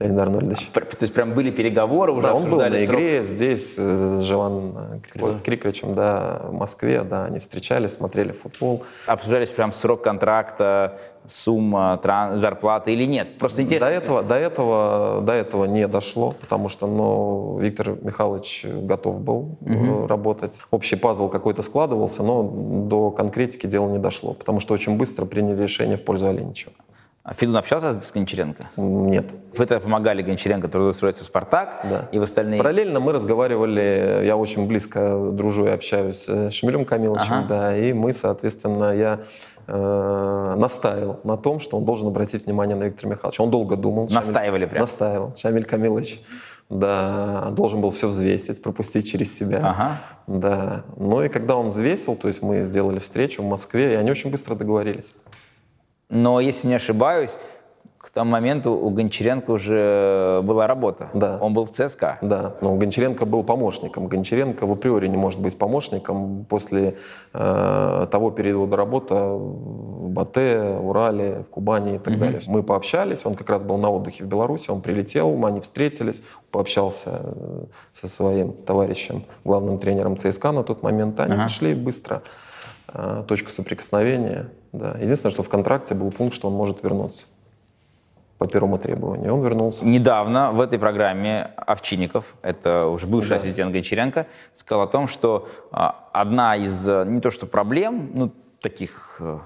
Леонида 0.00 0.22
Арнольдовича. 0.22 0.70
То 0.72 0.96
есть 1.02 1.12
прям 1.12 1.34
были 1.34 1.50
переговоры, 1.50 2.12
уже 2.12 2.28
да, 2.28 2.34
он 2.34 2.48
был 2.48 2.58
на 2.58 2.70
срок. 2.70 2.82
игре 2.82 3.22
здесь 3.22 3.74
э, 3.78 4.20
с 4.20 4.22
Живан 4.22 5.02
Криковичем, 5.44 5.94
да, 5.94 6.40
в 6.44 6.54
Москве, 6.54 7.02
да, 7.02 7.26
они 7.26 7.38
встречались, 7.38 7.92
смотрели 7.92 8.32
футбол. 8.32 8.82
Обсуждались 9.06 9.50
прям 9.50 9.72
срок 9.72 10.02
контракта, 10.02 10.98
сумма, 11.26 11.98
тран... 12.02 12.38
зарплаты 12.38 12.94
или 12.94 13.04
нет? 13.04 13.36
Просто 13.38 13.60
интересно. 13.60 13.88
До 13.88 13.92
этого, 13.92 14.22
до, 14.22 14.34
этого, 14.36 15.20
до 15.20 15.32
этого 15.34 15.64
не 15.66 15.86
дошло, 15.86 16.34
потому 16.40 16.70
что 16.70 16.86
ну, 16.86 17.58
Виктор 17.58 17.98
Михайлович 18.02 18.64
готов 18.64 19.20
был 19.20 19.58
угу. 19.60 20.06
работать. 20.06 20.62
Общий 20.70 20.96
пазл 20.96 21.28
какой-то 21.28 21.60
складывался, 21.60 22.22
но 22.22 22.42
до 22.42 23.10
конкретики 23.10 23.66
дело 23.66 23.90
не 23.90 23.98
дошло, 23.98 24.32
потому 24.32 24.60
что 24.60 24.72
очень 24.72 24.96
быстро 24.96 25.26
приняли 25.26 25.60
решение 25.60 25.98
в 25.98 26.04
пользу 26.04 26.26
Оленичева. 26.26 26.72
А 27.30 27.34
Федун 27.34 27.56
общался 27.56 28.02
с 28.02 28.10
Гончаренко? 28.10 28.70
Нет. 28.76 29.30
Вы 29.56 29.66
тогда 29.66 29.78
помогали 29.78 30.20
Гончаренко 30.20 30.66
трудоустроиться 30.66 31.22
в 31.22 31.26
«Спартак» 31.28 31.80
да. 31.84 32.08
и 32.10 32.18
в 32.18 32.24
остальные... 32.24 32.58
Параллельно 32.58 32.98
мы 32.98 33.12
разговаривали, 33.12 34.24
я 34.24 34.36
очень 34.36 34.66
близко 34.66 35.16
дружу 35.30 35.66
и 35.66 35.68
общаюсь 35.68 36.24
с 36.24 36.50
Шмелем 36.50 36.84
Камиловичем, 36.84 37.32
ага. 37.32 37.46
да, 37.48 37.76
и 37.76 37.92
мы, 37.92 38.12
соответственно, 38.12 38.92
я 38.96 39.20
э, 39.68 40.54
настаивал 40.58 41.20
на 41.22 41.36
том, 41.36 41.60
что 41.60 41.78
он 41.78 41.84
должен 41.84 42.08
обратить 42.08 42.46
внимание 42.46 42.74
на 42.74 42.82
Виктора 42.82 43.12
Михайловича. 43.12 43.44
Он 43.44 43.50
долго 43.52 43.76
думал. 43.76 44.08
Настаивали 44.10 44.62
Шамиль, 44.62 44.68
прям? 44.68 44.80
Настаивал. 44.80 45.36
Шамиль 45.36 45.64
Камилович 45.64 46.20
да, 46.68 47.50
должен 47.52 47.80
был 47.80 47.90
все 47.90 48.08
взвесить, 48.08 48.60
пропустить 48.60 49.08
через 49.08 49.32
себя. 49.32 49.60
Ага. 49.62 49.98
Да. 50.26 50.82
Ну 50.96 51.22
и 51.22 51.28
когда 51.28 51.54
он 51.54 51.68
взвесил, 51.68 52.16
то 52.16 52.26
есть 52.26 52.42
мы 52.42 52.64
сделали 52.64 52.98
встречу 52.98 53.40
в 53.40 53.46
Москве, 53.46 53.92
и 53.92 53.94
они 53.94 54.10
очень 54.10 54.32
быстро 54.32 54.56
договорились. 54.56 55.14
Но, 56.10 56.40
если 56.40 56.68
не 56.68 56.74
ошибаюсь, 56.74 57.38
К 58.00 58.08
тому 58.08 58.30
моменту 58.30 58.72
у 58.72 58.88
Гончаренко 58.88 59.50
уже 59.50 60.40
была 60.42 60.66
работа. 60.66 61.10
Да. 61.12 61.38
Он 61.38 61.52
был 61.52 61.66
в 61.66 61.70
ЦСКА. 61.70 62.18
Да, 62.22 62.54
но 62.62 62.74
Гончаренко 62.74 63.26
был 63.26 63.44
помощником. 63.44 64.06
Гончаренко 64.08 64.66
в 64.66 64.72
априори 64.72 65.06
не 65.06 65.18
может 65.18 65.38
быть 65.38 65.58
помощником 65.58 66.46
после 66.48 66.96
э, 67.34 68.06
того 68.10 68.30
периода 68.30 68.76
работы 68.76 69.14
в 69.14 70.08
Батэ, 70.08 70.78
в 70.78 70.88
Урале, 70.88 71.44
в 71.46 71.50
Кубани 71.50 71.96
и 71.96 71.98
так 71.98 72.18
далее. 72.18 72.40
Мы 72.46 72.62
пообщались, 72.62 73.26
он 73.26 73.34
как 73.34 73.50
раз 73.50 73.64
был 73.64 73.76
на 73.76 73.90
отдыхе 73.90 74.24
в 74.24 74.28
Беларуси, 74.28 74.70
он 74.70 74.80
прилетел, 74.80 75.44
они 75.44 75.60
встретились, 75.60 76.22
пообщался 76.50 77.20
э, 77.22 77.64
со 77.92 78.08
своим 78.08 78.54
товарищем, 78.54 79.24
главным 79.44 79.76
тренером 79.76 80.16
ЦСКА 80.16 80.52
на 80.52 80.62
тот 80.62 80.82
момент. 80.82 81.20
Они 81.20 81.36
нашли 81.36 81.74
быстро 81.74 82.16
э, 82.16 82.49
точку 83.28 83.50
соприкосновения. 83.50 84.50
Да. 84.72 84.96
Единственное, 85.00 85.32
что 85.32 85.42
в 85.42 85.48
контракте 85.48 85.94
был 85.94 86.10
пункт, 86.10 86.34
что 86.34 86.48
он 86.48 86.54
может 86.54 86.82
вернуться 86.82 87.26
по 88.38 88.48
первому 88.48 88.78
требованию. 88.78 89.34
Он 89.34 89.42
вернулся. 89.42 89.84
Недавно 89.86 90.50
в 90.52 90.62
этой 90.62 90.78
программе 90.78 91.50
Овчинников, 91.56 92.36
это 92.40 92.86
уже 92.86 93.06
бывший 93.06 93.30
Да. 93.30 93.36
ассистент 93.36 93.70
Гончаренко, 93.70 94.26
сказал 94.54 94.84
о 94.84 94.86
том, 94.86 95.08
что 95.08 95.46
а, 95.70 96.08
одна 96.14 96.56
из 96.56 96.88
э, 96.88 97.04
не 97.06 97.20
то 97.20 97.30
что 97.30 97.46
проблем, 97.46 98.10
ну 98.14 98.32
таких 98.62 99.18
э, 99.20 99.38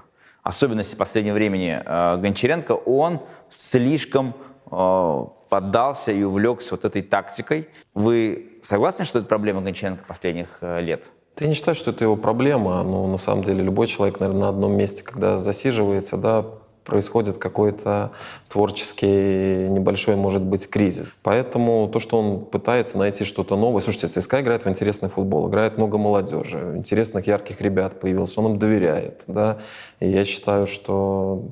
особенностей 0.43 0.95
последнего 0.95 1.33
времени 1.33 1.81
э, 1.85 2.17
Гончаренко, 2.17 2.71
он 2.71 3.19
слишком 3.49 4.33
э, 4.71 5.25
поддался 5.49 6.13
и 6.13 6.23
увлекся 6.23 6.75
вот 6.75 6.85
этой 6.85 7.01
тактикой. 7.01 7.67
Вы 7.93 8.59
согласны, 8.61 9.03
что 9.03 9.19
это 9.19 9.27
проблема 9.27 9.61
Гончаренко 9.61 10.05
последних 10.07 10.59
э, 10.61 10.79
лет? 10.79 11.03
Я 11.39 11.47
не 11.47 11.53
считаю, 11.53 11.75
что 11.75 11.91
это 11.91 12.03
его 12.03 12.15
проблема, 12.15 12.81
но 12.83 13.07
на 13.07 13.17
самом 13.17 13.43
деле 13.43 13.61
любой 13.61 13.87
человек, 13.87 14.19
наверное, 14.19 14.43
на 14.43 14.49
одном 14.49 14.77
месте, 14.77 15.03
когда 15.03 15.37
засиживается, 15.37 16.15
да, 16.15 16.45
происходит 16.85 17.37
какой-то 17.37 18.11
творческий 18.47 19.67
небольшой, 19.69 20.15
может 20.15 20.43
быть, 20.43 20.69
кризис. 20.69 21.11
Поэтому 21.23 21.89
то, 21.91 21.99
что 21.99 22.17
он 22.17 22.45
пытается 22.45 22.97
найти 22.97 23.25
что-то 23.25 23.57
новое... 23.57 23.81
Слушайте, 23.81 24.07
ЦСКА 24.07 24.41
играет 24.41 24.63
в 24.63 24.69
интересный 24.69 25.09
футбол, 25.09 25.49
играет 25.49 25.77
много 25.77 25.97
молодежи, 25.97 26.73
интересных, 26.77 27.27
ярких 27.27 27.59
ребят 27.59 27.99
появилось, 27.99 28.37
он 28.37 28.53
им 28.53 28.59
доверяет, 28.59 29.23
да, 29.27 29.57
и 29.99 30.07
я 30.07 30.23
считаю, 30.23 30.67
что 30.67 31.49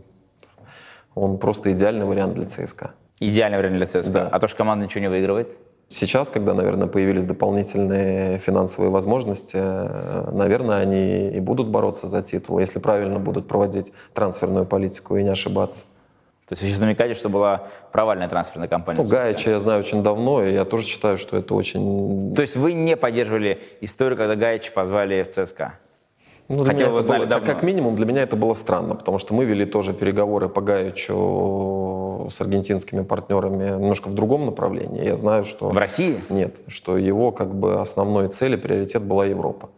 он 1.15 1.39
просто 1.39 1.71
идеальный 1.71 2.05
вариант 2.05 2.35
для 2.35 2.45
ЦСКА. 2.45 2.91
Идеальный 3.19 3.57
вариант 3.57 3.77
для 3.77 3.85
ЦСКА. 3.85 4.11
Да. 4.11 4.29
А 4.31 4.39
то, 4.39 4.47
что 4.47 4.57
команда 4.57 4.85
ничего 4.85 5.01
не 5.01 5.09
выигрывает? 5.09 5.57
Сейчас, 5.93 6.31
когда, 6.31 6.55
наверное, 6.55 6.87
появились 6.87 7.23
дополнительные 7.23 8.39
финансовые 8.39 8.89
возможности, 8.89 9.57
э, 9.59 10.31
наверное, 10.31 10.81
они 10.81 11.29
и 11.29 11.39
будут 11.39 11.67
бороться 11.67 12.07
за 12.07 12.23
титул, 12.23 12.57
если 12.57 12.79
правильно 12.79 13.19
будут 13.19 13.47
проводить 13.47 13.93
трансферную 14.15 14.65
политику 14.65 15.17
и 15.17 15.23
не 15.23 15.29
ошибаться. 15.29 15.85
То 16.47 16.53
есть 16.53 16.63
вы 16.63 16.69
сейчас 16.69 16.79
намекаете, 16.79 17.13
что 17.13 17.29
была 17.29 17.67
провальная 17.91 18.27
трансферная 18.27 18.67
кампания? 18.67 19.03
Ну? 19.03 19.07
Гаича 19.07 19.51
я 19.51 19.59
знаю 19.59 19.81
очень 19.81 20.01
давно, 20.01 20.43
и 20.43 20.51
я 20.53 20.65
тоже 20.65 20.87
считаю, 20.87 21.19
что 21.19 21.37
это 21.37 21.53
очень... 21.53 22.33
То 22.35 22.41
есть 22.41 22.57
вы 22.57 22.73
не 22.73 22.97
поддерживали 22.97 23.61
историю, 23.79 24.17
когда 24.17 24.35
Гаича 24.35 24.71
позвали 24.71 25.21
в 25.21 25.29
ЦСКА? 25.29 25.73
Ну, 26.49 26.65
Хотя 26.65 26.89
вы 26.89 27.03
знали 27.03 27.19
было- 27.21 27.27
давно. 27.29 27.45
как, 27.45 27.63
минимум 27.63 27.95
для 27.95 28.05
меня 28.05 28.21
это 28.21 28.35
было 28.35 28.53
странно, 28.53 28.95
потому 28.95 29.17
что 29.17 29.33
мы 29.33 29.45
вели 29.45 29.65
тоже 29.65 29.93
переговоры 29.93 30.49
по 30.49 30.61
Гаичу 30.61 32.27
с 32.29 32.41
аргентинскими 32.41 33.01
партнерами 33.03 33.69
немножко 33.69 34.09
в 34.09 34.13
другом 34.13 34.45
направлении. 34.45 35.03
Я 35.05 35.15
знаю, 35.17 35.43
что... 35.43 35.69
В 35.69 35.77
России? 35.77 36.21
Нет, 36.29 36.61
что 36.67 36.97
его 36.97 37.31
как 37.31 37.53
бы 37.55 37.79
основной 37.81 38.27
цель 38.27 38.53
и 38.53 38.57
приоритет 38.57 39.03
была 39.03 39.25
Европа. 39.25 39.69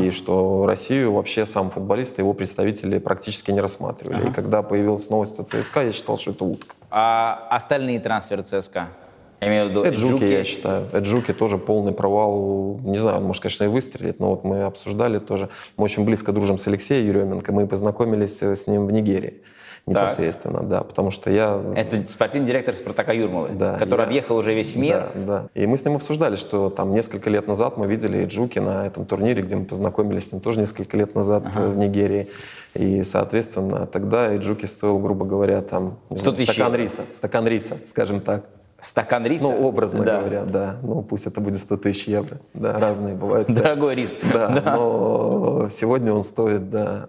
И 0.00 0.10
что 0.10 0.64
Россию 0.64 1.12
вообще 1.12 1.44
сам 1.44 1.70
футболист 1.70 2.16
и 2.20 2.22
его 2.22 2.34
представители 2.34 2.98
практически 2.98 3.50
не 3.50 3.60
рассматривали. 3.60 4.28
И 4.28 4.32
когда 4.32 4.62
появилась 4.62 5.10
новость 5.10 5.40
о 5.40 5.42
ЦСКА, 5.44 5.82
я 5.82 5.90
считал, 5.92 6.18
что 6.18 6.30
это 6.30 6.44
утка. 6.44 6.76
А 6.88 7.48
остальные 7.50 7.98
трансферы 7.98 8.44
ЦСКА? 8.44 8.90
Я 9.42 9.48
имею 9.48 9.66
в 9.66 9.70
виду 9.70 9.82
Эджуки, 9.82 10.12
Эджуки. 10.14 10.24
я 10.32 10.44
считаю. 10.44 10.86
Эджуки 10.92 11.32
тоже 11.32 11.58
полный 11.58 11.92
провал. 11.92 12.78
Не 12.84 12.98
знаю, 12.98 13.18
он, 13.18 13.24
может, 13.24 13.42
конечно, 13.42 13.64
и 13.64 13.66
выстрелит, 13.66 14.20
но 14.20 14.30
вот 14.30 14.44
мы 14.44 14.62
обсуждали 14.62 15.18
тоже. 15.18 15.48
Мы 15.76 15.84
очень 15.84 16.04
близко 16.04 16.30
дружим 16.30 16.58
с 16.58 16.68
Алексеем 16.68 17.08
Еременко. 17.08 17.52
Мы 17.52 17.66
познакомились 17.66 18.40
э, 18.42 18.54
с 18.54 18.68
ним 18.68 18.86
в 18.86 18.92
Нигерии 18.92 19.42
непосредственно, 19.84 20.62
да, 20.62 20.84
потому 20.84 21.10
что 21.10 21.28
я... 21.28 21.60
Это 21.74 22.06
спортивный 22.06 22.46
директор 22.46 22.72
Спартака 22.72 23.12
Юрмалы, 23.12 23.48
Да, 23.48 23.74
который 23.78 24.02
я- 24.02 24.06
объехал 24.06 24.36
уже 24.36 24.54
весь 24.54 24.76
мир. 24.76 25.08
Да, 25.14 25.48
да. 25.54 25.60
И 25.60 25.66
мы 25.66 25.76
с 25.76 25.84
ним 25.84 25.96
обсуждали, 25.96 26.36
что 26.36 26.70
там 26.70 26.94
несколько 26.94 27.28
лет 27.30 27.48
назад 27.48 27.78
мы 27.78 27.88
видели 27.88 28.24
Джуки 28.24 28.60
на 28.60 28.86
этом 28.86 29.06
турнире, 29.06 29.42
где 29.42 29.56
мы 29.56 29.64
познакомились 29.64 30.28
с 30.28 30.32
ним 30.32 30.40
тоже 30.40 30.60
несколько 30.60 30.96
лет 30.96 31.16
назад 31.16 31.42
э, 31.56 31.68
в 31.68 31.76
Нигерии. 31.76 32.28
И, 32.74 33.02
соответственно, 33.02 33.86
тогда 33.86 34.36
Джуки 34.36 34.66
стоил, 34.66 34.98
грубо 35.00 35.24
говоря, 35.26 35.60
там 35.62 35.98
не 36.10 36.16
100 36.18 36.30
знаю, 36.30 36.46
стакан 36.46 36.74
риса, 36.76 37.02
стакан 37.10 37.48
риса, 37.48 37.76
скажем 37.86 38.20
так. 38.20 38.44
Стакан 38.82 39.24
риса? 39.24 39.44
Ну, 39.44 39.66
образно 39.66 40.04
Да. 40.04 40.18
говоря, 40.20 40.42
да. 40.44 40.76
Ну, 40.82 41.02
пусть 41.02 41.26
это 41.26 41.40
будет 41.40 41.58
100 41.58 41.76
тысяч 41.78 42.08
евро. 42.08 42.38
Да, 42.52 42.78
разные 42.80 43.14
бывают. 43.14 43.48
цены. 43.48 43.62
Дорогой 43.62 43.94
рис. 43.94 44.18
Да, 44.32 44.48
но 44.76 45.68
сегодня 45.70 46.12
он 46.12 46.24
стоит, 46.24 46.68
да, 46.68 47.08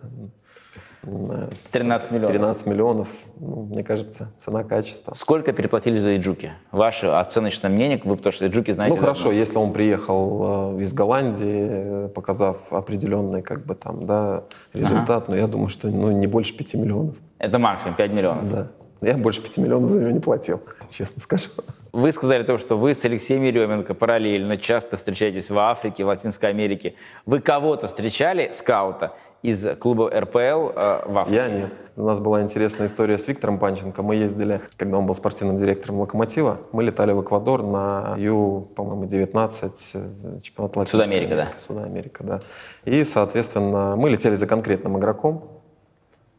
на 1.01 1.49
13 1.71 2.11
миллионов. 2.11 2.31
13 2.31 2.67
миллионов. 2.67 3.07
Ну, 3.39 3.63
мне 3.63 3.83
кажется, 3.83 4.31
цена-качество. 4.37 5.13
Сколько 5.15 5.51
переплатили 5.51 5.97
за 5.97 6.15
Эджуки? 6.15 6.51
Ваше 6.71 7.07
оценочное 7.07 7.69
мнение, 7.69 7.99
вы 8.05 8.15
потому 8.15 8.31
что 8.31 8.45
Эджуки 8.45 8.71
знаете 8.71 8.95
Ну 8.95 9.01
хорошо, 9.01 9.23
давно. 9.25 9.39
если 9.39 9.57
он 9.57 9.73
приехал 9.73 10.77
э, 10.77 10.81
из 10.81 10.93
Голландии, 10.93 12.07
показав 12.09 12.71
определенный 12.71 13.41
как 13.41 13.65
бы 13.65 13.75
там, 13.75 14.05
да, 14.05 14.43
результат, 14.73 15.27
но 15.27 15.35
я 15.35 15.47
думаю, 15.47 15.69
что 15.69 15.87
ну, 15.89 16.11
не 16.11 16.27
больше 16.27 16.55
5 16.55 16.75
миллионов. 16.75 17.15
Это 17.39 17.59
максимум 17.59 17.95
5 17.95 18.11
миллионов. 18.13 18.49
Да. 18.51 18.67
Я 19.03 19.17
больше 19.17 19.41
5 19.41 19.57
миллионов 19.57 19.91
за 19.91 19.99
него 19.99 20.11
не 20.11 20.19
платил, 20.19 20.61
честно 20.89 21.21
скажу. 21.21 21.49
Вы 21.91 22.11
сказали 22.11 22.43
то, 22.43 22.57
что 22.57 22.77
вы 22.77 22.95
с 22.95 23.05
Алексеем 23.05 23.43
Еременко 23.43 23.93
параллельно 23.93 24.57
часто 24.57 24.97
встречаетесь 24.97 25.49
в 25.49 25.57
Африке, 25.57 26.03
в 26.03 26.07
Латинской 26.07 26.49
Америке. 26.49 26.95
Вы 27.25 27.39
кого-то 27.39 27.87
встречали, 27.87 28.49
скаута, 28.51 29.13
из 29.43 29.67
клуба 29.77 30.09
РПЛ 30.09 30.37
э, 30.37 31.01
в 31.05 31.17
Африке? 31.17 31.35
Я 31.35 31.49
нет. 31.49 31.71
У 31.97 32.03
нас 32.03 32.19
была 32.19 32.41
интересная 32.41 32.87
история 32.87 33.17
с 33.17 33.27
Виктором 33.27 33.59
Панченко. 33.59 34.01
Мы 34.01 34.15
ездили, 34.15 34.61
когда 34.77 34.97
он 34.97 35.05
был 35.05 35.13
спортивным 35.13 35.59
директором 35.59 35.99
«Локомотива», 35.99 36.61
мы 36.71 36.83
летали 36.83 37.11
в 37.11 37.21
Эквадор 37.21 37.61
на 37.61 38.15
Ю, 38.17 38.69
по-моему, 38.73 39.05
19, 39.05 39.91
э, 39.95 40.39
чемпионат 40.41 40.75
Латинской 40.77 41.01
Судамерика, 41.01 41.35
да. 41.35 41.41
Америки. 41.41 41.59
Судамерика, 41.59 42.23
да. 42.23 42.39
И, 42.85 43.03
соответственно, 43.03 43.95
мы 43.97 44.09
летели 44.09 44.35
за 44.35 44.47
конкретным 44.47 44.97
игроком. 44.97 45.62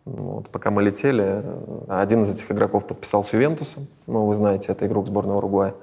Вот, 0.04 0.50
пока 0.50 0.70
мы 0.70 0.82
летели, 0.82 1.42
один 1.88 2.22
из 2.22 2.34
этих 2.34 2.50
игроков 2.52 2.86
подписал 2.86 3.24
с 3.24 3.32
Ювентусом. 3.32 3.86
Ну, 4.06 4.26
вы 4.26 4.34
знаете, 4.34 4.70
это 4.70 4.86
игрок 4.86 5.06
сборной 5.06 5.36
Уругвая. 5.36 5.74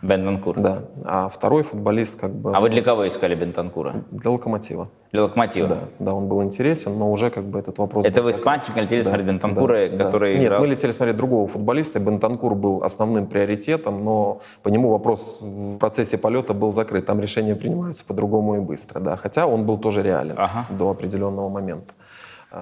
Бентанкур. 0.00 0.60
Да. 0.60 0.82
А 1.04 1.28
второй 1.28 1.62
футболист 1.62 2.20
как 2.20 2.30
бы 2.30 2.54
А 2.54 2.60
вы 2.60 2.68
для 2.68 2.82
кого 2.82 3.08
искали 3.08 3.34
Бентанкура? 3.34 4.04
для 4.10 4.30
«Локомотива». 4.30 4.88
Для 5.12 5.22
Локомотива? 5.22 5.66
Да, 5.68 5.78
да, 5.98 6.14
он 6.14 6.28
был 6.28 6.42
интересен, 6.42 6.98
но 6.98 7.10
уже 7.10 7.30
как 7.30 7.44
бы 7.44 7.58
этот 7.58 7.78
вопрос... 7.78 8.04
Это 8.04 8.22
вы 8.22 8.34
с. 8.34 8.40
Панченко 8.40 8.80
летели 8.82 9.02
смотреть 9.02 9.26
Бентанкура, 9.26 9.88
да, 9.88 9.96
да. 9.96 10.04
который 10.04 10.34
Нет, 10.34 10.44
играл? 10.44 10.60
мы 10.60 10.66
летели 10.66 10.90
смотреть 10.90 11.16
другого 11.16 11.48
футболиста, 11.48 11.98
и 11.98 12.02
Бентанкур 12.02 12.54
был 12.54 12.84
основным 12.84 13.26
приоритетом, 13.26 14.04
но 14.04 14.40
по 14.62 14.68
нему 14.68 14.90
вопрос 14.90 15.38
в 15.40 15.78
процессе 15.78 16.18
полета 16.18 16.52
был 16.52 16.70
закрыт. 16.70 17.06
Там 17.06 17.20
решения 17.20 17.56
принимаются 17.56 18.04
по-другому 18.04 18.56
и 18.56 18.60
быстро, 18.60 19.00
да. 19.00 19.16
Хотя 19.16 19.46
он 19.46 19.64
был 19.64 19.78
тоже 19.78 20.02
реален 20.02 20.34
Ага. 20.36 20.66
до 20.70 20.90
определенного 20.90 21.48
момента. 21.48 21.94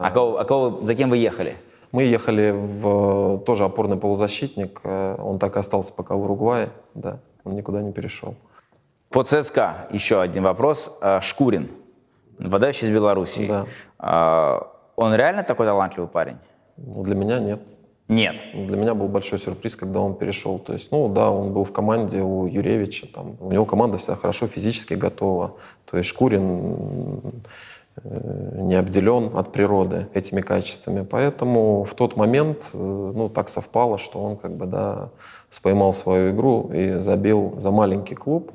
А, 0.01 0.11
кого, 0.11 0.39
а 0.39 0.45
кого- 0.45 0.83
за 0.83 0.95
кем 0.95 1.11
вы 1.11 1.19
ехали? 1.19 1.57
Мы 1.93 2.05
ехали 2.05 2.51
в 2.53 3.39
тоже 3.45 3.65
опорный 3.65 3.97
полузащитник, 3.99 4.81
э, 4.85 5.17
он 5.19 5.39
так 5.39 5.57
и 5.57 5.61
остался 5.61 5.93
пока 5.93 6.15
в 6.15 6.23
Уругвае, 6.23 6.71
да, 6.95 7.19
он 7.45 7.55
никуда 7.55 7.83
не 7.83 7.93
перешел. 7.93 8.35
По 9.11 9.23
ЦСКА 9.25 9.89
еще 9.91 10.23
один 10.23 10.45
вопрос. 10.45 10.91
А, 11.03 11.21
Шкурин, 11.21 11.69
нападающий 12.39 12.87
из 12.87 12.91
Белоруссии. 12.91 13.47
Да. 13.47 13.67
А, 13.99 14.69
Он 14.97 15.15
реально 15.15 15.43
такой 15.43 15.67
талантливый 15.67 16.09
парень? 16.09 16.37
Ну, 16.77 17.03
для 17.03 17.15
меня 17.15 17.39
нет. 17.41 17.61
Нет. 18.09 18.43
Ну, 18.55 18.67
Для 18.67 18.77
меня 18.77 18.95
был 18.95 19.09
большой 19.09 19.39
сюрприз, 19.39 19.77
когда 19.77 20.01
он 20.01 20.15
перешел. 20.15 20.59
То 20.59 20.73
есть, 20.75 20.93
ну 20.93 21.09
да, 21.09 21.31
он 21.31 21.53
был 21.53 21.65
в 21.65 21.73
команде 21.73 22.21
у 22.21 22.47
Юревича, 22.47 23.07
там, 23.07 23.37
у 23.41 23.51
него 23.53 23.65
команда 23.65 23.97
вся 23.99 24.17
хорошо 24.17 24.47
физически 24.47 24.95
готова. 24.95 25.55
То 25.91 25.99
есть 25.99 26.09
Шкурин 26.11 27.21
э, 27.25 27.31
не 28.05 28.75
обделен 28.75 29.31
от 29.37 29.53
природы 29.53 30.09
этими 30.15 30.41
качествами. 30.41 31.07
Поэтому 31.09 31.85
в 31.85 31.95
тот 31.95 32.17
момент, 32.17 32.71
э, 32.73 32.77
ну, 32.79 33.29
так 33.29 33.49
совпало, 33.49 33.99
что 33.99 34.19
он 34.19 34.37
как 34.37 34.57
бы, 34.57 34.67
да, 34.67 35.11
споймал 35.51 35.93
свою 35.93 36.33
игру 36.33 36.71
и 36.73 36.99
забил 36.99 37.55
за 37.59 37.71
маленький 37.71 38.15
клуб, 38.15 38.53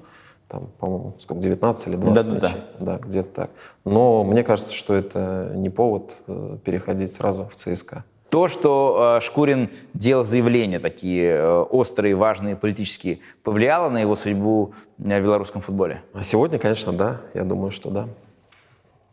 там, 0.48 0.70
по-моему, 0.80 1.14
сколько, 1.20 1.42
19 1.42 1.88
или 1.88 1.96
20 1.98 2.16
Да-да-да. 2.16 2.48
мячей. 2.48 2.62
Да, 2.80 2.98
где-то 2.98 3.30
так. 3.34 3.50
Но 3.86 4.24
мне 4.24 4.44
кажется, 4.44 4.74
что 4.74 4.96
это 4.96 5.52
не 5.54 5.70
повод 5.70 6.16
э, 6.28 6.58
переходить 6.64 7.14
сразу 7.14 7.48
в 7.50 7.56
ЦСКА. 7.56 8.04
То, 8.30 8.48
что 8.50 9.18
э, 9.18 9.22
Шкурин 9.22 9.70
делал 9.94 10.26
заявления 10.26 10.80
такие 10.80 11.30
э, 11.32 11.62
острые, 11.62 12.16
важные, 12.16 12.56
политические, 12.56 13.20
повлияло 13.44 13.90
на 13.90 14.00
его 14.00 14.16
судьбу 14.16 14.74
э, 15.00 15.20
в 15.20 15.24
белорусском 15.24 15.62
футболе? 15.62 16.02
А 16.14 16.24
сегодня, 16.24 16.60
конечно, 16.60 16.92
да. 16.92 17.22
Я 17.34 17.44
думаю, 17.44 17.72
что 17.72 17.90
да. 17.90 18.08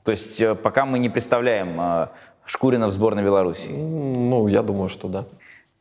То 0.04 0.11
есть 0.11 0.40
э, 0.40 0.54
пока 0.54 0.84
мы 0.84 0.99
не 0.99 1.08
представляем 1.08 1.80
э, 1.80 2.08
Шкурина 2.44 2.88
в 2.88 2.92
сборной 2.92 3.23
Белоруссии. 3.23 3.73
М, 3.73 4.30
Ну, 4.30 4.49
я 4.49 4.62
думаю, 4.62 4.88
что 4.88 5.08
да. 5.08 5.25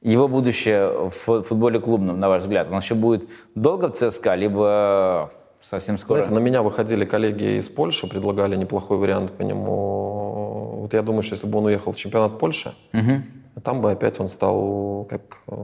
Его 0.01 0.27
будущее 0.27 1.09
в 1.09 1.43
футболе 1.43 1.79
клубном, 1.79 2.19
на 2.19 2.27
ваш 2.27 2.41
взгляд, 2.41 2.67
он 2.69 2.77
еще 2.79 2.95
будет 2.95 3.29
долго 3.55 3.87
в 3.87 3.91
ЦСКА, 3.91 4.35
либо 4.35 5.31
совсем 5.61 5.97
скоро? 5.97 6.19
Знаете, 6.19 6.39
на 6.39 6.43
меня 6.43 6.61
выходили 6.61 7.05
коллеги 7.05 7.57
из 7.57 7.69
Польши, 7.69 8.07
предлагали 8.07 8.55
неплохой 8.55 8.97
вариант 8.97 9.31
по 9.31 9.43
нему. 9.43 10.79
Вот 10.81 10.93
я 10.93 11.01
думаю, 11.01 11.23
что 11.23 11.35
если 11.35 11.47
бы 11.47 11.57
он 11.59 11.65
уехал 11.65 11.91
в 11.91 11.95
чемпионат 11.95 12.37
Польши, 12.37 12.73
угу. 12.93 13.61
там 13.63 13.81
бы 13.81 13.91
опять 13.91 14.19
он 14.19 14.27
стал 14.27 15.07
как 15.09 15.21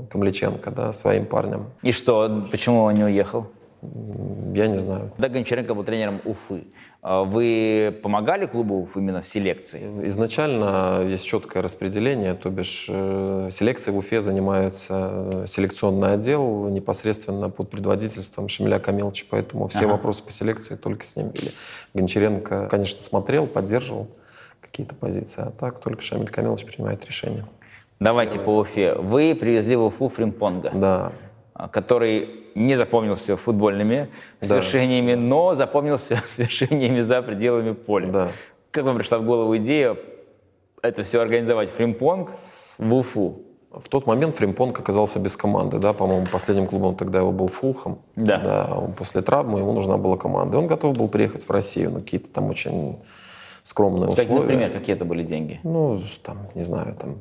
Камличенко, 0.10 0.72
да, 0.72 0.94
своим 0.94 1.26
парнем. 1.26 1.66
И 1.82 1.92
что, 1.92 2.46
почему 2.50 2.84
он 2.84 2.94
не 2.94 3.04
уехал? 3.04 3.48
Я 4.54 4.68
не 4.68 4.76
знаю. 4.76 5.12
Да, 5.18 5.30
Гончаренко 5.30 5.74
был 5.74 5.84
тренером 5.84 6.20
Уфы. 6.26 6.68
А 7.02 7.24
вы 7.24 7.98
помогали 8.04 8.46
клубу 8.46 8.88
именно 8.94 9.22
в 9.22 9.28
селекции? 9.28 10.06
Изначально 10.08 11.06
есть 11.08 11.26
четкое 11.26 11.64
распределение, 11.64 12.34
то 12.34 12.50
бишь 12.50 12.88
э, 12.90 13.48
селекцией 13.50 13.96
в 13.96 14.00
Уфе 14.00 14.20
занимается 14.20 15.46
селекционный 15.48 16.14
отдел 16.14 16.68
непосредственно 16.68 17.50
под 17.50 17.70
предводительством 17.70 18.50
Шамиля 18.50 18.80
Камиловича, 18.80 19.26
поэтому 19.30 19.70
все 19.70 19.84
ага. 19.86 19.92
вопросы 19.92 20.24
по 20.26 20.32
селекции 20.32 20.76
только 20.76 21.06
с 21.06 21.16
ним 21.16 21.30
были. 21.30 21.52
Гончаренко, 21.94 22.68
конечно, 22.70 23.02
смотрел, 23.02 23.48
поддерживал 23.48 24.10
какие-то 24.60 24.94
позиции, 24.94 25.42
а 25.42 25.52
так 25.52 25.80
только 25.80 26.02
Шамиль 26.02 26.28
Камилович 26.28 26.66
принимает 26.66 27.06
решения. 27.06 27.46
Давайте 28.02 28.40
по 28.40 28.58
Уфе. 28.58 28.96
Вы 28.96 29.36
привезли 29.40 29.78
в 29.78 29.86
Уфу 29.86 30.10
Фримпонга. 30.10 30.72
Да. 30.74 31.14
Который 31.72 32.39
не 32.56 32.76
запомнился 32.76 33.36
футбольными 33.36 34.10
свершениями, 34.42 35.12
да. 35.12 35.18
но 35.18 35.56
запомнился 35.56 36.22
свершениями 36.26 37.02
за 37.02 37.22
пределами 37.22 37.74
поля. 37.74 38.08
Да. 38.08 38.28
Как 38.72 38.86
вам 38.86 38.98
пришла 38.98 39.18
в 39.18 39.26
голову 39.26 39.58
идея 39.58 39.98
это 40.82 41.04
все 41.04 41.22
организовать 41.22 41.70
фримпонг 41.70 42.32
в 42.78 42.94
Уфу? 42.94 43.44
В 43.72 43.88
тот 43.88 44.08
момент 44.08 44.36
Фримпонг 44.36 44.80
оказался 44.80 45.20
без 45.20 45.36
команды, 45.36 45.78
да, 45.78 45.94
по-моему, 45.94 46.26
последним 46.26 46.66
клубом 46.66 46.96
тогда 46.96 47.20
его 47.20 47.32
был 47.32 47.48
Фулхам. 47.48 48.00
Да. 48.16 48.40
да. 48.40 48.94
После 48.98 49.22
травмы 49.22 49.60
ему 49.60 49.74
нужна 49.74 49.98
была 49.98 50.18
команда. 50.18 50.58
И 50.58 50.60
он 50.60 50.66
готов 50.66 50.98
был 50.98 51.08
приехать 51.08 51.48
в 51.48 51.52
Россию, 51.52 51.92
но 51.92 52.00
какие-то 52.00 52.32
там 52.32 52.50
очень 52.50 52.98
скромные 53.62 54.10
условия. 54.10 54.28
Как, 54.28 54.40
например, 54.40 54.72
какие 54.72 54.96
это 54.96 55.06
были 55.06 55.24
деньги? 55.24 55.60
Ну, 55.64 56.02
там, 56.24 56.48
не 56.56 56.64
знаю, 56.64 56.96
там 57.00 57.18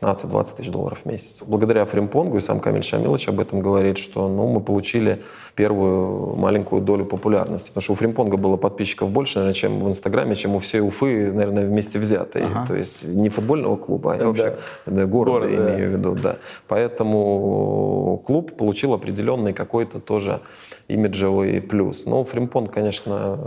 15-20 0.00 0.56
тысяч 0.56 0.70
долларов 0.70 1.00
в 1.04 1.08
месяц. 1.08 1.42
Благодаря 1.46 1.84
Фримпонгу, 1.84 2.36
и 2.36 2.40
сам 2.40 2.60
Камиль 2.60 2.82
Шамилович 2.82 3.28
об 3.28 3.40
этом 3.40 3.60
говорит, 3.60 3.98
что 3.98 4.28
ну, 4.28 4.48
мы 4.48 4.60
получили 4.60 5.22
первую 5.54 6.36
маленькую 6.36 6.82
долю 6.82 7.04
популярности. 7.04 7.70
Потому 7.70 7.82
что 7.82 7.92
у 7.92 7.96
Фримпонга 7.96 8.36
было 8.36 8.56
подписчиков 8.56 9.10
больше, 9.10 9.38
наверное, 9.38 9.54
чем 9.54 9.80
в 9.80 9.88
Инстаграме, 9.88 10.34
чем 10.34 10.54
у 10.54 10.58
всей 10.58 10.80
Уфы, 10.80 11.32
наверное, 11.32 11.66
вместе 11.66 11.98
взятой. 11.98 12.42
Ага. 12.42 12.66
То 12.66 12.74
есть 12.74 13.04
не 13.04 13.30
футбольного 13.30 13.76
клуба, 13.76 14.14
а 14.14 14.24
вообще 14.24 14.58
да, 14.84 15.06
города, 15.06 15.48
города, 15.48 15.74
имею 15.74 15.90
да. 15.90 15.96
в 15.96 15.98
виду. 15.98 16.16
Да. 16.22 16.36
Поэтому 16.68 18.22
клуб 18.26 18.56
получил 18.56 18.92
определенный 18.92 19.52
какой-то 19.52 19.98
тоже 19.98 20.42
имиджевый 20.88 21.62
плюс. 21.62 22.04
Но 22.04 22.22
Фримпонг, 22.24 22.70
конечно, 22.70 23.38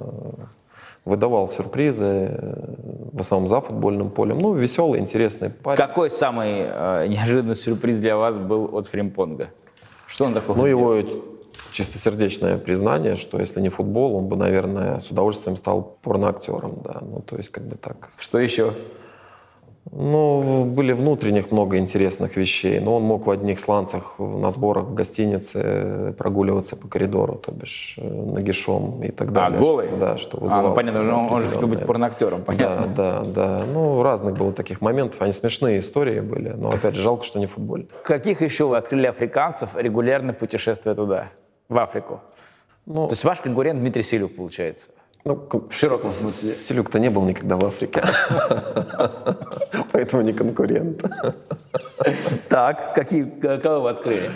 выдавал 1.06 1.48
сюрпризы, 1.48 2.06
э, 2.06 2.76
в 3.14 3.20
основном 3.20 3.48
за 3.48 3.62
футбольным 3.62 4.10
полем. 4.10 4.40
Ну, 4.40 4.54
веселый, 4.54 5.00
интересный 5.00 5.50
парень. 5.50 5.78
Какой 5.78 6.12
самый 6.12 6.66
э, 6.66 7.08
неожиданный 7.08 7.56
сюрприз 7.56 8.00
для 8.00 8.18
вас 8.18 8.38
был 8.38 8.76
от 8.76 8.88
Фримпонга? 8.88 9.50
Что 10.08 10.26
он 10.26 10.34
такое? 10.34 10.56
Ну, 10.56 10.66
его 10.66 11.02
чистосердечное 11.72 12.58
признание, 12.58 13.16
что 13.16 13.40
если 13.40 13.62
не 13.62 13.70
футбол, 13.70 14.16
он 14.16 14.28
бы, 14.28 14.36
наверное, 14.36 15.00
с 15.00 15.12
удовольствием 15.12 15.56
стал 15.58 15.98
порноактером, 16.02 16.82
да. 16.84 17.00
Ну, 17.02 17.22
то 17.22 17.38
есть, 17.38 17.50
как 17.50 17.64
бы 17.64 17.76
так. 17.76 18.10
Что 18.18 18.40
еще? 18.40 18.74
Ну, 19.92 20.66
были 20.66 20.94
внутренних 20.94 21.52
много 21.52 21.78
интересных 21.78 22.38
вещей. 22.38 22.80
Но 22.80 22.98
он 22.98 23.04
мог 23.04 23.26
в 23.26 23.32
одних 23.32 23.60
сланцах 23.60 24.20
на 24.20 24.52
сборах 24.52 24.86
в 24.86 24.94
гостинице 24.94 26.14
прогуливаться 26.18 26.76
по 26.76 26.88
коридору, 26.88 27.36
то 27.36 27.52
бишь 27.52 27.96
э, 27.98 28.08
нагишом 28.08 29.04
и 29.04 29.12
так 29.12 29.32
далее. 29.32 29.58
А, 29.58 29.62
голый? 29.62 29.88
Что, 29.88 29.98
да, 29.98 30.18
что 30.18 30.38
вызывало. 30.38 30.68
А, 30.68 30.70
ну 30.70 30.76
понятно, 30.76 31.02
он, 31.02 31.32
он 31.32 31.40
же 31.40 31.50
хотел 31.50 31.68
быть 31.68 31.86
порноактером, 31.86 32.44
понятно. 32.44 32.88
Да, 32.96 33.24
да, 33.24 33.58
да. 33.58 33.66
Ну, 33.74 34.04
разных 34.04 34.38
было 34.38 34.52
таких 34.52 34.82
моментов. 34.82 35.22
Они 35.22 35.32
смешные 35.32 35.80
истории 35.80 36.20
были, 36.20 36.50
но, 36.50 36.70
опять 36.70 36.96
же, 36.96 37.02
жалко, 37.02 37.24
что 37.24 37.40
не 37.40 37.48
футбольные. 37.48 37.90
Каких 38.04 38.42
еще 38.42 38.68
вы 38.68 38.78
открыли 38.78 39.08
африканцев 39.08 39.76
регулярно 39.76 40.34
путешествуя 40.34 40.94
туда, 40.94 41.30
в 41.68 41.78
Африку? 41.80 42.22
Ну, 42.86 43.08
То 43.08 43.14
есть 43.14 43.24
ваш 43.24 43.42
конкурент 43.42 43.80
Дмитрий 43.80 44.04
Селюк, 44.04 44.36
получается? 44.36 44.92
Ну, 45.26 45.36
в 45.70 45.74
широком 45.74 46.10
смысле. 46.10 46.52
Селюк-то 46.52 47.00
не 47.00 47.10
был 47.10 47.26
никогда 47.26 47.58
в 47.58 47.66
Африке. 47.66 48.02
Поэтому 49.92 50.22
не 50.22 50.34
конкурент. 50.34 51.04
Так, 52.48 52.96
какие, 52.96 53.24
кого 53.24 53.82
вы 53.82 53.90
открыли? 53.90 54.30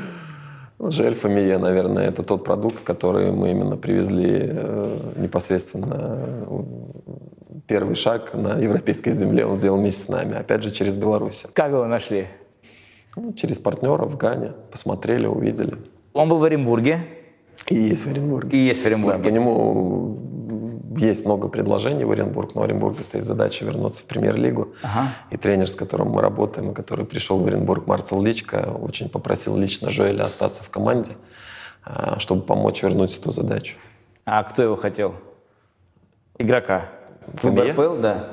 Ну, 0.80 0.92
Жель 0.92 1.14
Фамия, 1.14 1.58
наверное, 1.58 2.10
это 2.10 2.24
тот 2.24 2.44
продукт, 2.44 2.84
который 2.84 3.32
мы 3.32 3.52
именно 3.52 3.78
привезли 3.78 4.42
э, 4.42 4.98
непосредственно. 5.16 6.46
Первый 7.68 7.96
шаг 7.96 8.34
на 8.34 8.58
европейской 8.58 9.12
земле 9.12 9.46
он 9.46 9.56
сделал 9.56 9.78
вместе 9.78 10.04
с 10.04 10.10
нами, 10.10 10.36
опять 10.36 10.64
же, 10.64 10.72
через 10.72 10.98
Беларусь. 10.98 11.46
Как 11.54 11.72
его 11.72 11.86
нашли? 11.88 12.28
Ну, 13.16 13.32
через 13.32 13.60
партнера 13.60 14.04
в 14.06 14.18
Гане. 14.18 14.52
Посмотрели, 14.72 15.26
увидели. 15.26 15.78
Он 16.12 16.28
был 16.28 16.40
в 16.40 16.44
Оренбурге? 16.44 17.00
И 17.70 17.76
есть 17.76 18.06
в 18.06 18.10
Оренбурге. 18.10 18.58
И 18.58 18.62
есть 18.62 18.84
в 18.84 18.86
Оренбурге. 18.86 19.18
Да, 19.18 19.24
по 19.24 19.30
нему 19.30 20.18
есть 20.98 21.26
много 21.26 21.48
предложений 21.48 22.06
в 22.06 22.12
Оренбург, 22.12 22.56
но 22.56 22.62
у 22.62 22.64
Оренбурга 22.64 23.04
стоит 23.04 23.24
задача 23.24 23.66
вернуться 23.66 24.04
в 24.04 24.06
премьер-лигу. 24.06 24.74
Ага. 24.82 25.10
И 25.32 25.38
тренер, 25.38 25.70
с 25.70 25.76
которым 25.76 26.10
мы 26.10 26.22
работаем, 26.22 26.72
и 26.72 26.74
который 26.74 27.06
пришел 27.06 27.38
в 27.38 27.48
Оренбург, 27.48 27.88
Марцел 27.88 28.22
Личко, 28.22 28.76
очень 28.82 29.10
попросил 29.10 29.58
лично 29.58 29.90
Жоэля 29.90 30.24
остаться 30.24 30.64
в 30.64 30.70
команде, 30.70 31.12
а, 31.84 32.20
чтобы 32.20 32.42
помочь 32.42 32.82
вернуть 32.84 33.18
эту 33.18 33.32
задачу. 33.32 33.78
А 34.26 34.44
кто 34.44 34.64
его 34.64 34.76
хотел? 34.76 35.16
Игрока? 36.38 36.84
Клуб 37.40 37.60
РПЛ, 37.60 37.96
да? 37.98 38.28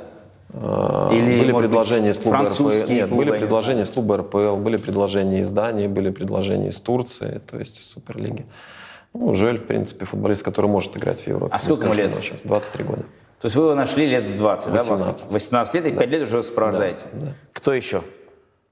А, 0.53 1.11
Или, 1.13 1.41
были 1.41 1.53
предложения 1.53 2.11
из 2.11 2.19
клуба 2.19 2.49
РПЛ. 2.49 2.69
Нет, 2.89 3.09
клубы, 3.09 3.25
были 3.25 3.39
предложения 3.39 3.83
из 3.83 3.91
клуба 3.91 4.19
РПЛ, 4.19 4.57
были 4.57 4.77
предложения 4.77 5.41
из 5.41 5.51
Дании, 5.51 5.87
были 5.87 6.11
предложения 6.11 6.69
из 6.69 6.79
Турции, 6.79 7.41
то 7.51 7.59
есть 7.59 7.79
из 7.79 7.87
Суперлиги. 7.87 8.47
Ну, 9.13 9.35
Жуэль, 9.35 9.59
в 9.59 9.67
принципе, 9.67 10.05
футболист, 10.05 10.43
который 10.43 10.67
может 10.67 10.97
играть 10.97 11.21
в 11.21 11.27
Европе. 11.27 11.55
А 11.55 11.59
сколько 11.59 11.85
ему 11.85 11.95
лет? 11.95 12.13
23 12.45 12.85
года. 12.85 13.03
То 13.41 13.47
есть 13.47 13.57
вы 13.57 13.65
его 13.65 13.75
нашли 13.75 14.07
лет 14.07 14.27
в 14.27 14.37
20, 14.37 14.69
18. 14.69 15.29
да? 15.29 15.33
18 15.33 15.75
лет 15.75 15.87
и 15.87 15.91
да. 15.91 16.01
5 16.01 16.09
лет 16.11 16.23
уже 16.23 16.43
сопровождаете. 16.43 17.07
Да, 17.13 17.27
да. 17.27 17.33
Кто 17.53 17.73
еще? 17.73 18.03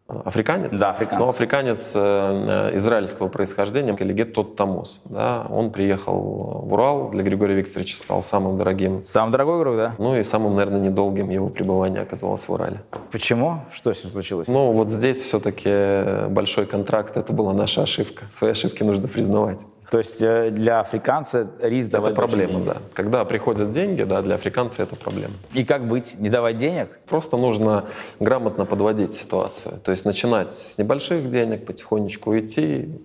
Африканец? 0.08 0.74
Да, 0.74 0.90
африканец. 0.90 1.22
Ну, 1.22 1.30
африканец 1.30 1.92
э, 1.94 2.70
израильского 2.76 3.28
происхождения, 3.28 3.94
Легет 3.98 4.32
Тот 4.32 4.56
Тамус. 4.56 5.02
Да? 5.04 5.46
Он 5.50 5.70
приехал 5.70 6.62
в 6.64 6.72
Урал, 6.72 7.10
для 7.10 7.22
Григория 7.22 7.54
Викторовича 7.54 7.96
стал 7.96 8.22
самым 8.22 8.56
дорогим. 8.56 9.04
Самый 9.04 9.32
дорогой 9.32 9.58
игрок, 9.58 9.76
да? 9.76 9.94
Ну 9.98 10.16
и 10.16 10.22
самым, 10.22 10.54
наверное, 10.54 10.80
недолгим 10.80 11.28
его 11.28 11.50
пребывание 11.50 12.00
оказалось 12.00 12.42
в 12.48 12.50
Урале. 12.50 12.80
Почему? 13.10 13.60
Что 13.70 13.92
с 13.92 14.02
ним 14.02 14.12
случилось? 14.12 14.48
Ну, 14.48 14.72
вот 14.72 14.88
здесь 14.88 15.18
все-таки 15.18 16.30
большой 16.30 16.64
контракт, 16.64 17.18
это 17.18 17.34
была 17.34 17.52
наша 17.52 17.82
ошибка. 17.82 18.24
Свои 18.30 18.52
ошибки 18.52 18.82
нужно 18.82 19.08
признавать. 19.08 19.60
То 19.90 19.98
есть 19.98 20.20
э, 20.20 20.50
для 20.50 20.80
африканца 20.80 21.48
риск 21.62 21.90
давать 21.90 22.12
Это 22.12 22.20
проблема, 22.20 22.60
да. 22.60 22.76
Когда 22.94 23.24
приходят 23.24 23.70
деньги, 23.70 24.02
да, 24.02 24.20
для 24.20 24.34
африканца 24.34 24.82
это 24.82 24.96
проблема. 24.96 25.34
И 25.54 25.64
как 25.64 25.88
быть? 25.88 26.18
Не 26.18 26.28
давать 26.28 26.58
денег? 26.58 26.98
Просто 27.06 27.38
нужно 27.38 27.86
грамотно 28.20 28.66
подводить 28.66 29.14
ситуацию. 29.14 29.80
То 29.80 29.90
есть 29.90 30.04
начинать 30.04 30.52
с 30.52 30.76
небольших 30.76 31.30
денег, 31.30 31.64
потихонечку 31.64 32.38
идти, 32.38 33.00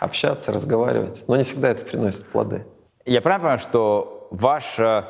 общаться, 0.00 0.50
разговаривать. 0.50 1.22
Но 1.28 1.36
не 1.36 1.44
всегда 1.44 1.68
это 1.68 1.84
приносит 1.84 2.26
плоды. 2.26 2.66
Я 3.04 3.20
правильно 3.20 3.40
понимаю, 3.40 3.58
что 3.60 4.26
ваш 4.32 4.80
э, 4.80 5.04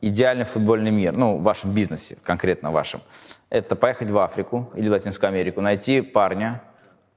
идеальный 0.00 0.44
футбольный 0.44 0.90
мир, 0.90 1.12
ну, 1.12 1.36
в 1.36 1.42
вашем 1.42 1.72
бизнесе, 1.72 2.16
конкретно 2.24 2.72
вашем, 2.72 3.02
это 3.50 3.76
поехать 3.76 4.10
в 4.10 4.18
Африку 4.18 4.70
или 4.74 4.88
в 4.88 4.92
Латинскую 4.92 5.28
Америку, 5.28 5.60
найти 5.60 6.00
парня 6.00 6.62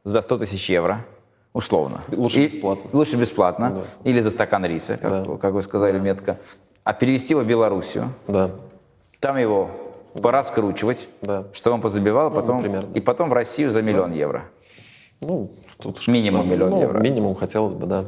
за 0.03 0.21
100 0.21 0.39
тысяч 0.39 0.69
евро, 0.69 1.05
условно. 1.53 2.01
Лучше 2.11 2.39
и, 2.39 2.47
бесплатно. 2.47 2.89
Лучше 2.93 3.15
бесплатно. 3.15 3.71
Да. 3.75 3.81
Или 4.09 4.21
за 4.21 4.31
стакан 4.31 4.65
риса, 4.65 4.97
как, 4.97 5.09
да. 5.09 5.37
как 5.37 5.53
вы 5.53 5.61
сказали 5.61 5.97
да. 5.97 6.03
метко. 6.03 6.39
А 6.83 6.93
перевести 6.93 7.33
его 7.33 7.41
в 7.41 7.47
Белоруссию. 7.47 8.13
Да. 8.27 8.51
Там 9.19 9.37
его 9.37 9.69
пора 10.21 10.43
скручивать, 10.43 11.07
да. 11.21 11.45
чтобы 11.53 11.75
он 11.75 11.81
позабивал, 11.81 12.29
ну, 12.29 12.35
потом, 12.35 12.57
например, 12.57 12.83
да. 12.83 12.99
и 12.99 13.01
потом 13.01 13.29
в 13.29 13.33
Россию 13.33 13.71
за 13.71 13.81
миллион 13.81 14.11
да. 14.11 14.17
евро. 14.17 14.43
Ну, 15.21 15.51
тут 15.77 16.05
минимум 16.07 16.49
миллион 16.49 16.71
ну, 16.71 16.81
евро. 16.81 16.99
Минимум 16.99 17.35
хотелось 17.35 17.73
бы, 17.73 17.87
да. 17.87 18.05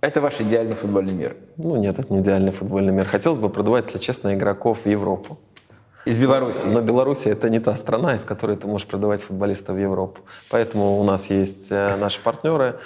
Это 0.00 0.20
ваш 0.20 0.40
идеальный 0.40 0.74
футбольный 0.74 1.14
мир? 1.14 1.36
Ну 1.56 1.76
нет, 1.76 1.98
это 1.98 2.12
не 2.12 2.20
идеальный 2.20 2.52
футбольный 2.52 2.92
мир. 2.92 3.06
Хотелось 3.06 3.38
бы 3.38 3.48
продавать, 3.48 3.86
если 3.86 3.98
честно, 3.98 4.34
игроков 4.34 4.84
в 4.84 4.86
Европу. 4.86 5.38
Из 6.04 6.18
Беларуси. 6.18 6.66
Но 6.66 6.80
Беларусь 6.82 7.26
это 7.26 7.48
не 7.48 7.60
та 7.60 7.74
страна, 7.76 8.14
из 8.14 8.24
которой 8.24 8.56
ты 8.56 8.66
можешь 8.66 8.86
продавать 8.86 9.22
футболистов 9.22 9.76
в 9.76 9.78
Европу. 9.78 10.20
Поэтому 10.50 11.00
у 11.00 11.04
нас 11.04 11.30
есть 11.30 11.68
э, 11.70 11.96
наши 11.96 12.20
партнеры, 12.22 12.78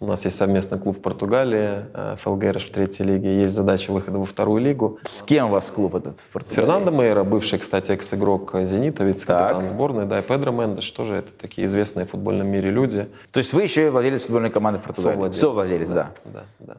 У 0.00 0.06
нас 0.06 0.24
есть 0.24 0.36
совместный 0.36 0.80
клуб 0.80 0.98
в 0.98 1.00
Португалии, 1.00 1.84
э, 1.94 2.16
ФЛГРШ 2.20 2.64
в 2.64 2.70
третьей 2.72 3.06
лиге. 3.06 3.38
Есть 3.42 3.54
задача 3.54 3.92
выхода 3.92 4.18
во 4.18 4.24
вторую 4.24 4.60
лигу. 4.60 4.98
С 5.04 5.22
кем 5.22 5.46
у 5.46 5.50
вас 5.50 5.70
клуб 5.70 5.94
этот 5.94 6.18
в 6.18 6.26
Португалии? 6.26 6.60
Фернандо 6.60 6.90
Мейра, 6.90 7.22
бывший, 7.22 7.60
кстати, 7.60 7.92
экс-игрок 7.92 8.52
«Зенита», 8.64 9.04
вице-капитан 9.04 9.68
сборной, 9.68 10.06
да, 10.06 10.18
и 10.18 10.22
Педро 10.22 10.50
Мендеш, 10.50 10.90
тоже 10.90 11.16
это 11.16 11.30
такие 11.40 11.68
известные 11.68 12.04
в 12.06 12.10
футбольном 12.10 12.48
мире 12.48 12.70
люди. 12.70 13.08
То 13.30 13.38
есть 13.38 13.52
вы 13.52 13.62
еще 13.62 13.86
и 13.86 13.90
владелец 13.90 14.22
футбольной 14.22 14.50
команды 14.50 14.80
в 14.80 14.82
Португалии? 14.82 15.14
Совладелец. 15.14 15.40
Совладелец, 15.40 15.88
да. 15.90 16.10
Да, 16.24 16.44
да. 16.58 16.76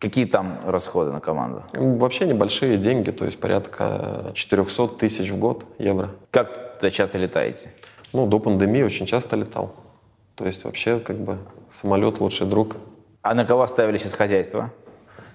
Какие 0.00 0.24
там 0.24 0.58
расходы 0.66 1.12
на 1.12 1.20
команду? 1.20 1.62
Ну, 1.74 1.98
Вообще 1.98 2.26
небольшие 2.26 2.78
деньги, 2.78 3.10
то 3.10 3.26
есть 3.26 3.38
порядка 3.38 4.30
400 4.32 4.88
тысяч 4.88 5.30
в 5.30 5.38
год 5.38 5.66
евро. 5.78 6.08
Как 6.30 6.80
часто 6.90 7.18
летаете? 7.18 7.70
Ну, 8.14 8.26
до 8.26 8.38
пандемии 8.38 8.82
очень 8.82 9.04
часто 9.04 9.36
летал. 9.36 9.74
То 10.36 10.46
есть 10.46 10.64
вообще 10.64 10.98
как 11.00 11.16
бы 11.16 11.36
самолет 11.70 12.18
лучший 12.18 12.46
друг. 12.46 12.76
А 13.20 13.34
на 13.34 13.44
кого 13.44 13.60
оставили 13.60 13.98
сейчас 13.98 14.14
хозяйство? 14.14 14.70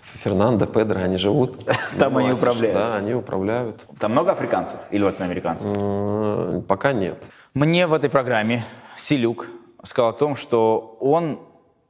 Фернандо, 0.01 0.65
Педро, 0.65 0.99
они 0.99 1.17
живут. 1.17 1.63
Там 1.99 2.17
они 2.17 2.29
Власишь, 2.29 2.41
управляют. 2.41 2.75
Да, 2.75 2.95
они 2.95 3.13
управляют. 3.13 3.83
Там 3.99 4.13
много 4.13 4.31
африканцев 4.31 4.79
или 4.89 5.03
латиноамериканцев? 5.03 6.65
Пока 6.65 6.91
нет. 6.93 7.23
Мне 7.53 7.85
в 7.85 7.93
этой 7.93 8.09
программе 8.09 8.65
Силюк 8.97 9.47
сказал 9.83 10.09
о 10.09 10.13
том, 10.13 10.35
что 10.35 10.97
он 10.99 11.39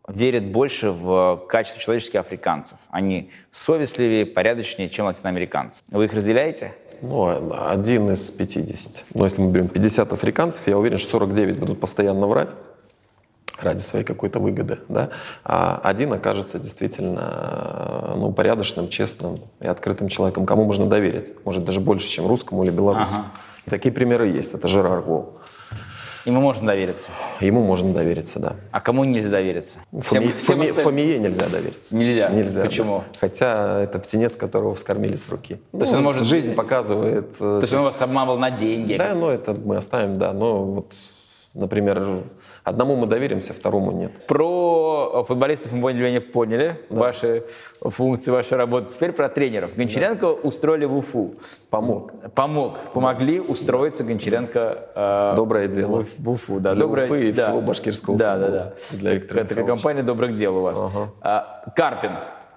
верит 0.08 0.52
больше 0.52 0.92
в 0.92 1.46
качество 1.48 1.82
человеческих 1.82 2.20
африканцев. 2.20 2.78
Они 2.90 3.32
совестливее, 3.52 4.26
порядочнее, 4.26 4.90
чем 4.90 5.06
латиноамериканцы. 5.06 5.84
Вы 5.90 6.06
их 6.06 6.14
разделяете? 6.14 6.74
Ну, 7.02 7.54
один 7.68 8.12
из 8.12 8.32
50. 8.32 9.06
Но 9.14 9.26
если 9.26 9.42
мы 9.42 9.52
берем 9.52 9.68
50 9.68 10.14
африканцев, 10.14 10.68
я 10.68 10.78
уверен, 10.78 10.98
что 10.98 11.12
49 11.12 11.60
будут 11.60 11.80
постоянно 11.80 12.28
врать 12.28 12.56
ради 13.62 13.80
своей 13.80 14.04
какой-то 14.04 14.40
выгоды, 14.40 14.80
да, 14.90 15.12
а 15.46 15.80
один 15.82 16.12
окажется 16.12 16.60
действительно 16.60 18.14
ну, 18.18 18.34
порядочным, 18.34 18.90
честным 18.90 19.40
и 19.62 19.68
открытым 19.68 20.10
человеком, 20.10 20.46
кому 20.46 20.66
можно 20.66 20.88
доверить, 20.88 21.32
может 21.46 21.64
даже 21.64 21.80
больше, 21.80 22.08
чем 22.10 22.28
русскому 22.28 22.66
или 22.66 22.72
белорусу. 22.72 23.16
Ага. 23.16 23.26
И 23.66 23.70
такие 23.70 23.94
примеры 23.94 24.28
есть. 24.28 24.54
Это 24.54 24.68
Жерар 24.68 25.02
Гоу. 25.02 25.40
Ему 26.26 26.42
можно 26.42 26.66
довериться. 26.68 27.12
Ему 27.40 27.64
можно 27.64 27.94
довериться, 27.94 28.40
да. 28.40 28.54
А 28.72 28.82
кому 28.82 29.04
нельзя 29.04 29.30
довериться? 29.30 29.78
Всем- 30.02 30.24
Фоми- 30.24 30.38
всем 30.38 30.58
Фоми- 30.58 30.70
остальным? 30.70 30.84
Фомие 30.84 31.20
нельзя 31.20 31.48
довериться. 31.48 31.96
Нельзя? 31.96 32.30
Нельзя. 32.30 32.62
да. 32.62 32.66
Почему? 32.68 33.04
Хотя 33.22 33.82
это 33.82 34.00
птенец, 34.00 34.36
которого 34.36 34.74
вскормили 34.74 35.16
с 35.16 35.30
руки. 35.30 35.60
То 35.72 35.80
есть 35.82 35.94
он 35.94 36.02
может- 36.04 36.24
Жизнь 36.26 36.56
показывает. 36.56 37.28
э, 37.36 37.38
То 37.38 37.60
есть 37.62 37.74
он 37.74 37.84
вас 37.84 38.02
обманывал 38.02 38.40
на 38.40 38.50
деньги? 38.50 38.98
Да, 38.98 39.14
но 39.14 39.30
это 39.32 39.54
мы 39.54 39.78
оставим, 39.78 40.18
да. 40.18 40.34
Но 40.34 40.64
вот, 40.64 40.94
например, 41.56 42.24
одному 42.64 42.96
мы 42.96 43.08
доверимся, 43.08 43.54
второму 43.54 43.92
нет. 43.92 44.28
Про 44.28 45.24
футболистов 45.28 45.72
мы 45.72 45.82
более-менее 45.82 46.22
поняли, 46.22 46.80
ваши 46.90 47.46
функции, 47.82 48.30
вашу 48.32 48.56
работу. 48.58 48.88
Теперь 48.88 49.12
про 49.14 49.30
тренеров. 49.30 49.76
Гончаренко 49.76 50.26
устроили 50.26 50.86
в 50.86 50.96
Уфу. 50.98 51.34
Помог. 51.70 52.12
Помог, 52.34 52.78
помогли 52.94 53.40
устроиться 53.40 54.04
Гончаренко 54.04 54.90
э, 54.96 55.32
Доброе 55.36 55.68
дело. 55.68 56.04
в, 56.04 56.20
в 56.20 56.30
Уфу. 56.30 56.60
Да, 56.60 56.74
Для 56.74 56.82
доброе, 56.86 57.08
Уфы 57.08 57.30
и 57.30 57.32
да. 57.32 57.48
всего 57.48 57.62
башкирского 57.62 58.18
Да, 58.18 58.38
да, 58.38 58.44
футбола. 58.46 58.64
да. 58.92 58.98
Для 58.98 59.14
Виктора 59.14 59.42
Такая 59.42 59.44
Михайловича. 59.58 59.74
компания 59.74 60.04
добрых 60.04 60.34
дел 60.36 60.58
у 60.58 60.62
вас. 60.62 60.82
Ага. 60.82 61.10
А, 61.22 61.64
Карпин, 61.76 62.12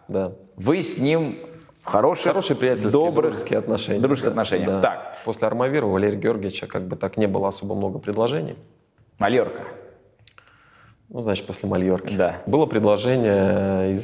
Да. 0.08 0.32
вы 0.56 0.82
с 0.82 0.98
ним 0.98 1.38
хороших, 1.82 2.32
Хорошие 2.32 2.56
приятельские, 2.56 2.90
добрых, 2.92 3.30
дружеские 3.32 3.58
отношения. 3.60 4.00
дружеских 4.00 4.26
Да, 4.26 4.30
отношениях. 4.32 4.70
да. 4.70 4.80
Так, 4.80 5.16
После 5.24 5.46
Армавира 5.46 5.86
у 5.86 5.90
Валерия 5.90 6.16
Георгиевича 6.16 6.66
как 6.66 6.82
бы 6.86 6.96
так 6.96 7.16
не 7.16 7.26
было 7.26 7.48
особо 7.48 7.74
много 7.74 7.98
предложений. 7.98 8.56
Малерка. 9.18 9.77
Ну, 11.10 11.22
значит, 11.22 11.46
после 11.46 11.66
Мальорки. 11.70 12.14
Да. 12.14 12.42
Было 12.46 12.66
предложение 12.66 13.94
из 13.94 14.02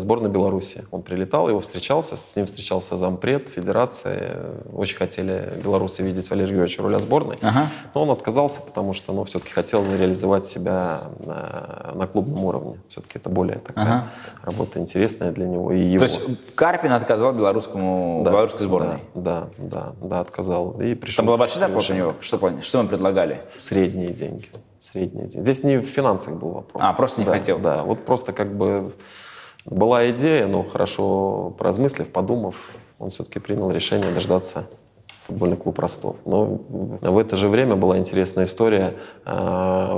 сборной 0.00 0.30
Беларуси. 0.30 0.86
Он 0.90 1.02
прилетал, 1.02 1.50
его 1.50 1.60
встречался, 1.60 2.16
с 2.16 2.34
ним 2.34 2.46
встречался 2.46 2.96
зампред 2.96 3.50
федерации. 3.50 4.36
Очень 4.72 4.96
хотели 4.96 5.52
белорусы 5.62 6.02
видеть 6.02 6.30
Валерия 6.30 6.52
Георгиевича 6.54 6.82
роли 6.82 6.98
сборной. 6.98 7.36
Ага. 7.42 7.68
Но 7.94 8.04
он 8.04 8.10
отказался, 8.10 8.62
потому 8.62 8.94
что 8.94 9.12
ну, 9.12 9.24
все-таки 9.24 9.52
хотел 9.52 9.84
реализовать 9.84 10.46
себя 10.46 11.02
на, 11.18 11.92
на 11.94 12.06
клубном 12.06 12.42
уровне. 12.42 12.78
Все-таки 12.88 13.18
это 13.18 13.28
более 13.28 13.58
такая 13.58 13.84
Ага. 13.84 14.06
работа 14.42 14.78
интересная 14.78 15.32
для 15.32 15.46
него 15.46 15.72
и 15.72 15.78
его. 15.80 16.06
То 16.06 16.10
есть 16.10 16.54
Карпин 16.54 16.92
отказал 16.92 17.34
белорусскому, 17.34 18.22
Да, 18.24 18.30
белорусской 18.30 18.66
сборной. 18.66 18.98
Да, 19.14 19.48
да, 19.58 19.92
да, 20.00 20.08
да, 20.08 20.20
отказал. 20.20 20.80
И 20.80 20.94
пришел. 20.94 21.16
Там 21.16 21.26
была 21.26 21.36
большая 21.36 21.60
зарплата 21.60 21.92
у 21.92 21.96
него? 21.96 22.14
Что, 22.22 22.62
что 22.62 22.82
мы 22.82 22.88
предлагали? 22.88 23.42
Средние 23.60 24.08
деньги. 24.14 24.48
Деньги. 24.94 25.38
Здесь 25.40 25.62
не 25.62 25.78
в 25.78 25.86
финансах 25.86 26.34
был 26.36 26.50
вопрос. 26.50 26.82
А, 26.84 26.92
просто 26.92 27.20
не 27.20 27.26
Да, 27.26 27.32
хотел. 27.32 27.58
Да, 27.58 27.82
вот 27.82 28.04
просто 28.04 28.32
как 28.32 28.56
бы 28.56 28.92
была 29.64 30.08
идея, 30.10 30.46
но 30.46 30.62
хорошо 30.62 31.54
поразмыслив, 31.58 32.08
подумав, 32.08 32.54
он 32.98 33.10
все-таки 33.10 33.38
принял 33.40 33.70
решение 33.70 34.10
дождаться 34.12 34.66
футбольный 35.26 35.56
клуб 35.56 35.78
Ростов. 35.80 36.18
Но 36.24 36.60
в 37.00 37.18
это 37.18 37.36
же 37.36 37.48
время 37.48 37.74
была 37.74 37.98
интересная 37.98 38.44
история. 38.44 38.94
А, 39.24 39.92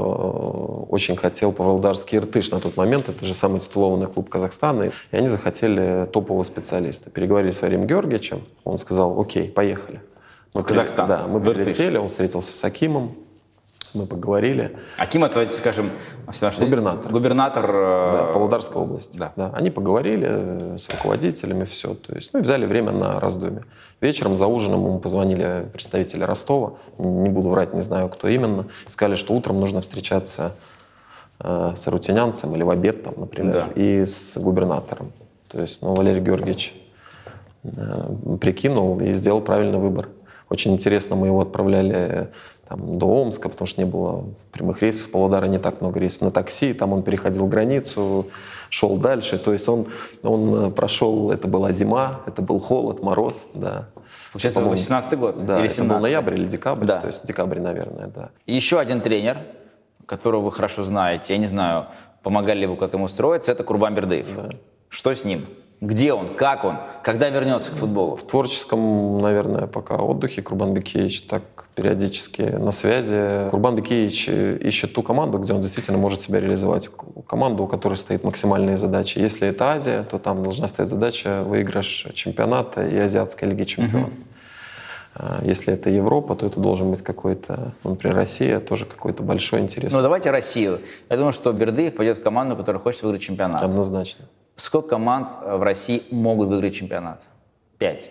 Очень 0.89 1.17
хотел 1.17 1.53
Павлодарский 1.53 2.17
Иртыш 2.19 2.51
на 2.51 2.61
тот 2.61 2.77
момент, 2.77 3.09
это 3.11 3.25
же 3.27 3.35
самый 3.35 3.61
титулованный 3.61 4.07
клуб 4.07 4.31
Казахстана, 4.31 4.85
и 4.85 5.17
они 5.17 5.29
захотели 5.29 6.09
топового 6.13 6.43
специалиста. 6.45 7.11
Переговорили 7.11 7.51
с 7.51 7.61
Варием 7.61 7.87
Георгиевичем, 7.87 8.41
он 8.65 8.79
сказал, 8.79 9.21
окей, 9.21 9.51
поехали. 9.51 10.01
Мы 10.55 10.63
Казахстан, 10.63 11.07
Да, 11.07 11.27
мы 11.29 11.41
прилетели, 11.41 11.99
он 11.99 12.09
встретился 12.09 12.53
с 12.53 12.65
Акимом, 12.65 13.13
мы 13.95 14.07
поговорили. 14.07 14.77
Аким, 14.99 15.25
это, 15.25 15.35
давайте 15.35 15.55
скажем, 15.55 15.91
Губернатор. 16.59 17.13
Губернатор. 17.13 17.65
э, 17.71 18.13
Да, 18.13 18.25
Павлодарской 18.33 18.81
области. 18.83 19.19
да. 19.19 19.51
Они 19.55 19.71
поговорили 19.71 20.77
с 20.77 20.89
руководителями, 20.91 21.65
все. 21.65 21.95
То 21.95 22.15
есть, 22.15 22.33
ну 22.33 22.41
и 22.41 22.43
взяли 22.43 22.67
время 22.67 22.93
на 22.93 23.19
раздумье. 23.21 23.65
Вечером 24.01 24.37
за 24.37 24.47
ужином 24.47 24.85
ему 24.85 24.99
позвонили 24.99 25.69
представители 25.73 26.23
Ростова, 26.23 26.75
не 26.99 27.29
буду 27.29 27.49
врать, 27.49 27.75
не 27.75 27.81
знаю, 27.81 28.09
кто 28.09 28.29
именно, 28.29 28.67
сказали, 28.87 29.17
что 29.17 29.35
утром 29.35 29.59
нужно 29.59 29.81
встречаться 29.81 30.53
э, 31.41 31.73
с 31.75 31.89
арутинянцем 31.89 32.55
или 32.55 32.63
в 32.63 32.71
обед, 32.71 33.03
там, 33.03 33.15
например, 33.17 33.53
Да. 33.53 33.69
и 33.75 34.05
с 34.07 34.37
губернатором. 34.39 35.13
То 35.51 35.61
есть, 35.61 35.83
ну, 35.83 35.95
Валерий 35.95 36.21
Георгиевич 36.21 36.75
э, 37.65 37.69
прикинул 38.41 39.01
и 39.01 39.13
сделал 39.15 39.41
правильный 39.41 39.79
выбор. 39.79 40.09
Очень 40.51 40.73
интересно, 40.73 41.17
мы 41.17 41.27
его 41.27 41.41
отправляли 41.41 42.29
там, 42.69 42.99
до 42.99 43.07
Омска, 43.07 43.49
потому 43.49 43.67
что 43.67 43.81
не 43.81 43.87
было 43.87 44.25
прямых 44.53 44.83
рейсов, 44.83 45.03
с 45.03 45.07
Павлодара 45.07 45.47
не 45.47 45.59
так 45.59 45.81
много 45.81 46.01
рейсов 46.01 46.23
на 46.23 46.31
такси, 46.31 46.73
там 46.75 46.93
он 46.93 47.03
переходил 47.03 47.47
границу, 47.47 48.27
шел 48.71 48.97
дальше, 48.97 49.39
то 49.39 49.53
есть 49.53 49.69
он, 49.69 49.87
он 50.23 50.67
э, 50.67 50.71
прошел, 50.71 51.31
это 51.31 51.49
была 51.49 51.73
зима, 51.73 52.21
это 52.27 52.43
был 52.43 52.61
холод, 52.61 53.03
мороз, 53.03 53.47
да. 53.55 53.89
Получается, 54.33 54.61
По-моему, 54.61 54.77
18 54.77 55.19
год 55.19 55.37
Да, 55.45 55.59
или 55.59 55.67
это 55.71 55.83
был 55.83 55.87
17 55.87 56.03
ноябрь 56.03 56.35
или 56.35 56.47
декабрь, 56.47 56.87
Да. 56.87 57.01
то 57.01 57.07
есть 57.07 57.27
декабрь, 57.27 57.61
наверное, 57.61 58.09
да. 58.09 58.31
И 58.47 58.55
Еще 58.55 58.79
один 58.79 59.01
тренер, 59.01 59.39
которого 60.05 60.43
вы 60.43 60.53
хорошо 60.53 60.85
знаете, 60.85 61.33
я 61.33 61.39
не 61.39 61.47
знаю, 61.47 61.87
помогали 62.23 62.61
ли 62.61 62.67
вы 62.67 62.77
к 62.77 62.83
этому 62.83 63.05
устроиться, 63.05 63.53
это 63.53 63.65
Курбан 63.65 63.95
Бердыев. 63.95 64.29
Что 64.91 65.15
с 65.15 65.25
ним? 65.25 65.47
Где 65.81 66.13
он? 66.13 66.35
Как 66.35 66.65
он? 66.65 66.79
Когда 67.05 67.29
вернется 67.29 67.71
к 67.71 67.77
футболу? 67.77 68.17
В 68.17 68.25
творческом, 68.25 69.21
наверное, 69.21 69.67
пока 69.67 69.97
отдыхе 69.97 70.43
Курбан 70.43 70.75
Бекеевич 70.75 71.23
так 71.23 71.43
периодически 71.77 72.43
на 72.43 72.73
связи. 72.73 73.49
Курбан 73.51 73.77
Бекеевич 73.77 74.29
ищет 74.29 74.93
ту 74.93 75.05
команду, 75.05 75.39
где 75.39 75.53
он 75.53 75.61
действительно 75.61 75.99
может 75.99 76.21
себя 76.21 76.41
реализовать. 76.41 76.91
Команду, 77.27 77.63
у 77.63 77.67
которой 77.69 77.95
стоит 77.95 78.25
максимальные 78.25 78.77
задачи. 78.77 79.19
Если 79.19 79.47
это 79.47 79.71
Азия, 79.71 80.03
то 80.03 80.19
там 80.19 80.43
должна 80.43 80.67
стоять 80.67 80.91
задача 80.91 81.45
выигрыш 81.45 82.09
чемпионата 82.15 82.85
и 82.85 82.97
Азиатской 82.97 83.49
лиги 83.49 83.63
чемпионов. 83.63 84.11
А 85.15 85.41
Если 85.43 85.73
это 85.73 85.91
Европа, 85.91 86.35
то 86.35 86.47
это 86.47 86.61
должен 86.61 86.91
быть 86.91 87.03
какой-то, 87.03 87.73
ну, 87.83 87.91
например, 87.91 88.17
Россия, 88.17 88.61
тоже 88.61 88.85
какой-то 88.85 89.23
большой 89.23 89.61
интерес. 89.61 89.93
Ну, 89.93 90.03
давайте 90.03 90.31
Россию. 90.31 90.81
Я 91.11 91.17
думаю, 91.17 91.33
что 91.33 91.53
Бердыев 91.53 91.97
пойдет 91.97 92.19
в 92.19 92.23
команду, 92.23 92.57
которая 92.57 92.81
хочет 92.81 93.03
выиграть 93.03 93.23
чемпионат. 93.23 93.63
Однозначно. 93.63 94.27
Сколько 94.59 94.89
команд 94.89 95.29
э, 95.43 95.57
в 95.57 95.63
России 95.63 96.03
могут 96.11 96.49
выиграть 96.49 96.75
чемпионат? 96.75 97.23
Пять. 97.79 98.11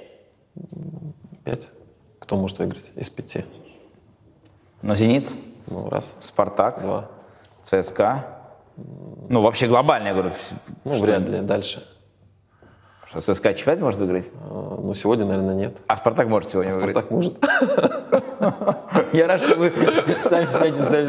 Пять. 1.43 1.69
Кто 2.19 2.37
может 2.37 2.57
выиграть 2.59 2.91
из 2.95 3.09
пяти? 3.09 3.45
Но 4.81 4.95
«Зенит», 4.95 5.29
Ну, 5.67 5.89
раз, 5.89 6.15
«Спартак», 6.19 6.81
два. 6.81 7.09
ЦСКА. 7.63 8.25
Ну, 9.27 9.41
вообще 9.41 9.67
глобально, 9.67 10.07
я 10.09 10.13
говорю. 10.13 10.31
Ну, 10.85 10.93
что- 10.93 11.03
вряд 11.03 11.27
ли. 11.27 11.41
Дальше. 11.41 11.85
Что 13.05 13.19
ЦСКА 13.19 13.53
чемпионат 13.53 13.81
может 13.81 13.99
выиграть? 13.99 14.31
А, 14.49 14.79
Ну, 14.81 14.93
сегодня, 14.93 15.25
наверное, 15.25 15.55
нет. 15.55 15.77
А 15.87 15.95
«Спартак» 15.97 16.27
может 16.29 16.49
сегодня 16.49 16.71
выиграть? 16.71 16.91
Спартак 17.05 17.11
может. 17.11 17.37
Я 19.13 19.27
рад, 19.27 19.41
что 19.41 19.55
вы 19.57 19.73
сами 20.21 20.49
сметите, 20.49 21.07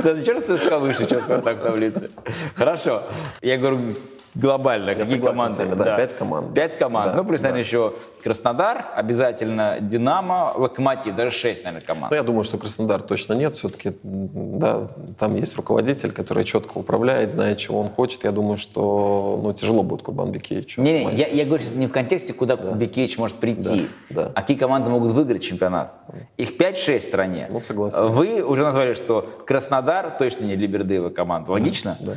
что 0.00 0.14
зачем 0.14 0.40
ЦСКА 0.40 0.78
выше, 0.78 1.06
чем 1.06 1.20
Спартак 1.20 1.58
в 1.58 1.62
таблице. 1.62 2.10
Хорошо. 2.54 3.02
Я 3.42 3.58
говорю, 3.58 3.94
глобально. 4.38 4.90
Я 4.90 4.96
Какие 4.96 5.18
команды? 5.18 5.64
вами, 5.64 5.74
да, 5.74 5.96
пять 5.96 6.16
команд. 6.16 6.54
Пять 6.54 6.78
команд. 6.78 7.12
Да, 7.12 7.16
ну, 7.18 7.24
плюс, 7.24 7.40
да. 7.40 7.48
наверное, 7.48 7.64
еще 7.64 7.94
Краснодар, 8.22 8.86
обязательно 8.94 9.78
Динамо, 9.80 10.52
Локомотив. 10.56 11.14
Даже 11.16 11.32
шесть, 11.32 11.64
наверное, 11.64 11.84
команд. 11.84 12.10
Ну, 12.10 12.16
я 12.16 12.22
думаю, 12.22 12.44
что 12.44 12.56
Краснодар 12.56 13.02
точно 13.02 13.32
нет. 13.32 13.54
Все-таки, 13.54 13.92
да, 14.02 14.88
там 15.18 15.34
есть 15.34 15.56
руководитель, 15.56 16.12
который 16.12 16.44
четко 16.44 16.78
управляет, 16.78 17.30
знает, 17.30 17.58
чего 17.58 17.80
он 17.80 17.90
хочет. 17.90 18.24
Я 18.24 18.30
думаю, 18.30 18.56
что 18.56 19.40
ну, 19.42 19.52
тяжело 19.52 19.82
будет 19.82 20.02
Курбан 20.02 20.30
Бекеевичу. 20.30 20.80
Не, 20.80 21.04
не, 21.04 21.14
я, 21.14 21.26
я 21.26 21.44
говорю 21.44 21.64
не 21.74 21.88
в 21.88 21.92
контексте, 21.92 22.32
куда 22.32 22.56
Бекевич 22.56 23.18
может 23.18 23.36
прийти. 23.38 23.88
Да, 24.08 24.24
да. 24.24 24.32
А 24.34 24.40
какие 24.42 24.56
команды 24.56 24.88
могут 24.88 25.12
выиграть 25.12 25.42
чемпионат? 25.42 25.96
Их 26.36 26.56
5-6 26.56 26.98
в 26.98 27.02
стране. 27.02 27.48
Ну, 27.50 27.60
согласен. 27.60 28.06
Вы 28.06 28.42
уже 28.42 28.62
назвали, 28.62 28.94
что 28.94 29.28
Краснодар 29.44 30.16
точно 30.16 30.44
не 30.44 30.56
для 30.56 30.68
Бердыева 30.68 31.10
команда. 31.10 31.50
Логично? 31.50 31.96
Да. 32.00 32.12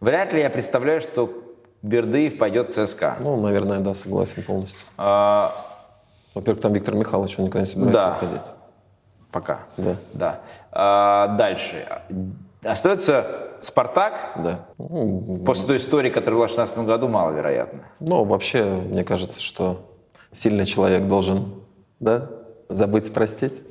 Вряд 0.00 0.32
ли 0.34 0.40
я 0.40 0.50
представляю, 0.50 1.00
что 1.00 1.45
Бердыев 1.82 2.38
пойдет 2.38 2.70
в 2.70 2.72
ЦСКА. 2.86 3.16
Ну, 3.20 3.40
наверное, 3.40 3.80
да, 3.80 3.94
согласен 3.94 4.42
полностью. 4.42 4.86
А, 4.96 5.52
Во-первых, 6.34 6.60
там 6.62 6.72
Виктор 6.72 6.94
Михайлович, 6.94 7.38
он 7.38 7.46
никуда 7.46 7.60
не 7.60 7.66
собирается 7.66 8.00
Да. 8.00 8.12
уходить. 8.16 8.52
пока. 9.32 9.60
Да. 9.76 9.96
Да. 10.14 10.40
А, 10.72 11.28
дальше. 11.36 11.86
Остается 12.64 13.26
Спартак. 13.60 14.32
Да. 14.36 14.66
Ну, 14.78 15.42
После 15.46 15.66
той 15.66 15.76
истории, 15.76 16.10
которая 16.10 16.36
была 16.38 16.46
в 16.48 16.54
2016 16.54 16.78
году, 16.86 17.08
маловероятно. 17.08 17.80
Ну, 18.00 18.24
вообще, 18.24 18.64
мне 18.64 19.04
кажется, 19.04 19.40
что 19.40 19.80
сильный 20.32 20.64
человек 20.64 21.06
должен, 21.06 21.54
да, 22.00 22.28
забыть 22.68 23.08
и 23.08 23.10
простить. 23.10 23.62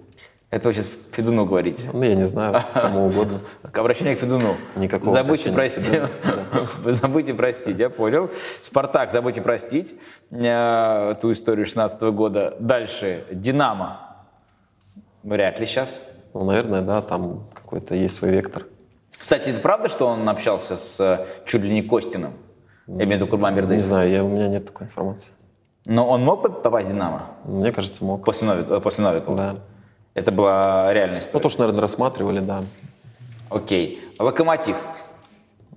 Это 0.51 0.67
вы 0.69 0.73
сейчас 0.73 0.86
Федуну 1.12 1.45
говорите. 1.45 1.89
Ну, 1.91 2.03
я 2.03 2.15
не 2.15 2.23
знаю, 2.23 2.63
кому 2.73 3.08
угодно. 3.08 3.39
Обращение 3.73 4.15
к 4.15 4.19
Федуну. 4.19 4.55
Никакого 4.75 5.12
Забудьте 5.12 5.51
простить. 5.51 6.01
забудьте 6.86 7.34
простить, 7.34 7.79
я 7.79 7.89
понял. 7.89 8.29
Спартак, 8.62 9.12
забудьте 9.12 9.41
простить 9.41 9.95
э, 10.31 11.15
ту 11.19 11.31
историю 11.31 11.65
16 11.65 11.99
года. 12.13 12.55
Дальше. 12.60 13.25
Динамо. 13.31 14.25
Вряд 15.23 15.60
ли 15.60 15.65
сейчас. 15.65 15.99
Ну, 16.34 16.43
наверное, 16.43 16.81
да, 16.81 17.01
там 17.01 17.47
какой-то 17.53 17.95
есть 17.95 18.15
свой 18.15 18.31
вектор. 18.31 18.65
Кстати, 19.17 19.49
это 19.49 19.60
правда, 19.60 19.89
что 19.89 20.08
он 20.08 20.27
общался 20.29 20.77
с 20.77 20.99
э, 20.99 21.25
чуть 21.45 21.63
ли 21.63 21.73
не 21.73 21.81
Костиным? 21.81 22.34
Я 22.88 23.05
имею 23.05 23.25
в 23.25 23.27
виду 23.27 23.73
Не 23.73 23.79
знаю, 23.79 24.12
я, 24.12 24.23
у 24.23 24.29
меня 24.29 24.47
нет 24.47 24.65
такой 24.65 24.86
информации. 24.86 25.31
Но 25.86 26.08
он 26.08 26.23
мог 26.23 26.62
попасть 26.62 26.88
в 26.88 26.91
Динамо 26.91 27.27
Мне 27.45 27.71
кажется, 27.71 28.03
мог. 28.03 28.23
после, 28.23 28.47
Новик, 28.47 28.69
э, 28.69 28.79
после 28.79 29.03
Новикова? 29.03 29.38
Да. 29.38 29.55
Это 30.15 30.32
была 30.32 30.93
реальная 30.93 31.21
Ну, 31.32 31.39
то, 31.39 31.49
что, 31.49 31.62
наверное, 31.62 31.82
рассматривали, 31.82 32.39
да. 32.39 32.63
Окей. 33.49 34.01
Локомотив. 34.17 34.78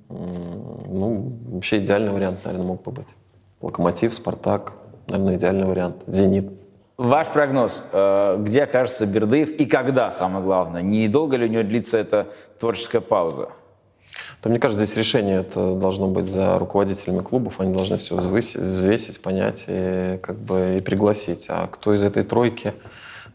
Ну, 0.08 1.32
вообще 1.50 1.78
идеальный 1.78 2.12
вариант, 2.12 2.44
наверное, 2.44 2.66
мог 2.66 2.82
бы 2.82 2.92
быть. 2.92 3.08
Локомотив, 3.60 4.14
Спартак, 4.14 4.74
наверное, 5.08 5.34
идеальный 5.34 5.66
вариант. 5.66 5.96
Зенит. 6.06 6.50
Ваш 6.96 7.28
прогноз, 7.28 7.82
э, 7.92 8.36
где 8.40 8.62
окажется 8.62 9.06
Бердыев 9.06 9.50
и 9.50 9.66
когда, 9.66 10.10
самое 10.10 10.44
главное? 10.44 10.82
Недолго 10.82 11.36
ли 11.36 11.46
у 11.46 11.48
него 11.48 11.62
длится 11.62 11.98
эта 11.98 12.28
творческая 12.58 13.00
пауза? 13.00 13.50
То, 14.40 14.48
мне 14.48 14.58
кажется, 14.58 14.84
здесь 14.84 14.96
решение 14.96 15.40
это 15.40 15.74
должно 15.74 16.06
быть 16.06 16.26
за 16.26 16.58
руководителями 16.58 17.20
клубов. 17.20 17.60
Они 17.60 17.72
должны 17.72 17.98
все 17.98 18.16
взвесить, 18.16 18.60
взвесить, 18.60 19.20
понять 19.20 19.64
и, 19.66 20.18
как 20.22 20.36
бы, 20.36 20.76
и 20.78 20.80
пригласить. 20.80 21.46
А 21.48 21.66
кто 21.66 21.94
из 21.94 22.02
этой 22.02 22.22
тройки 22.22 22.72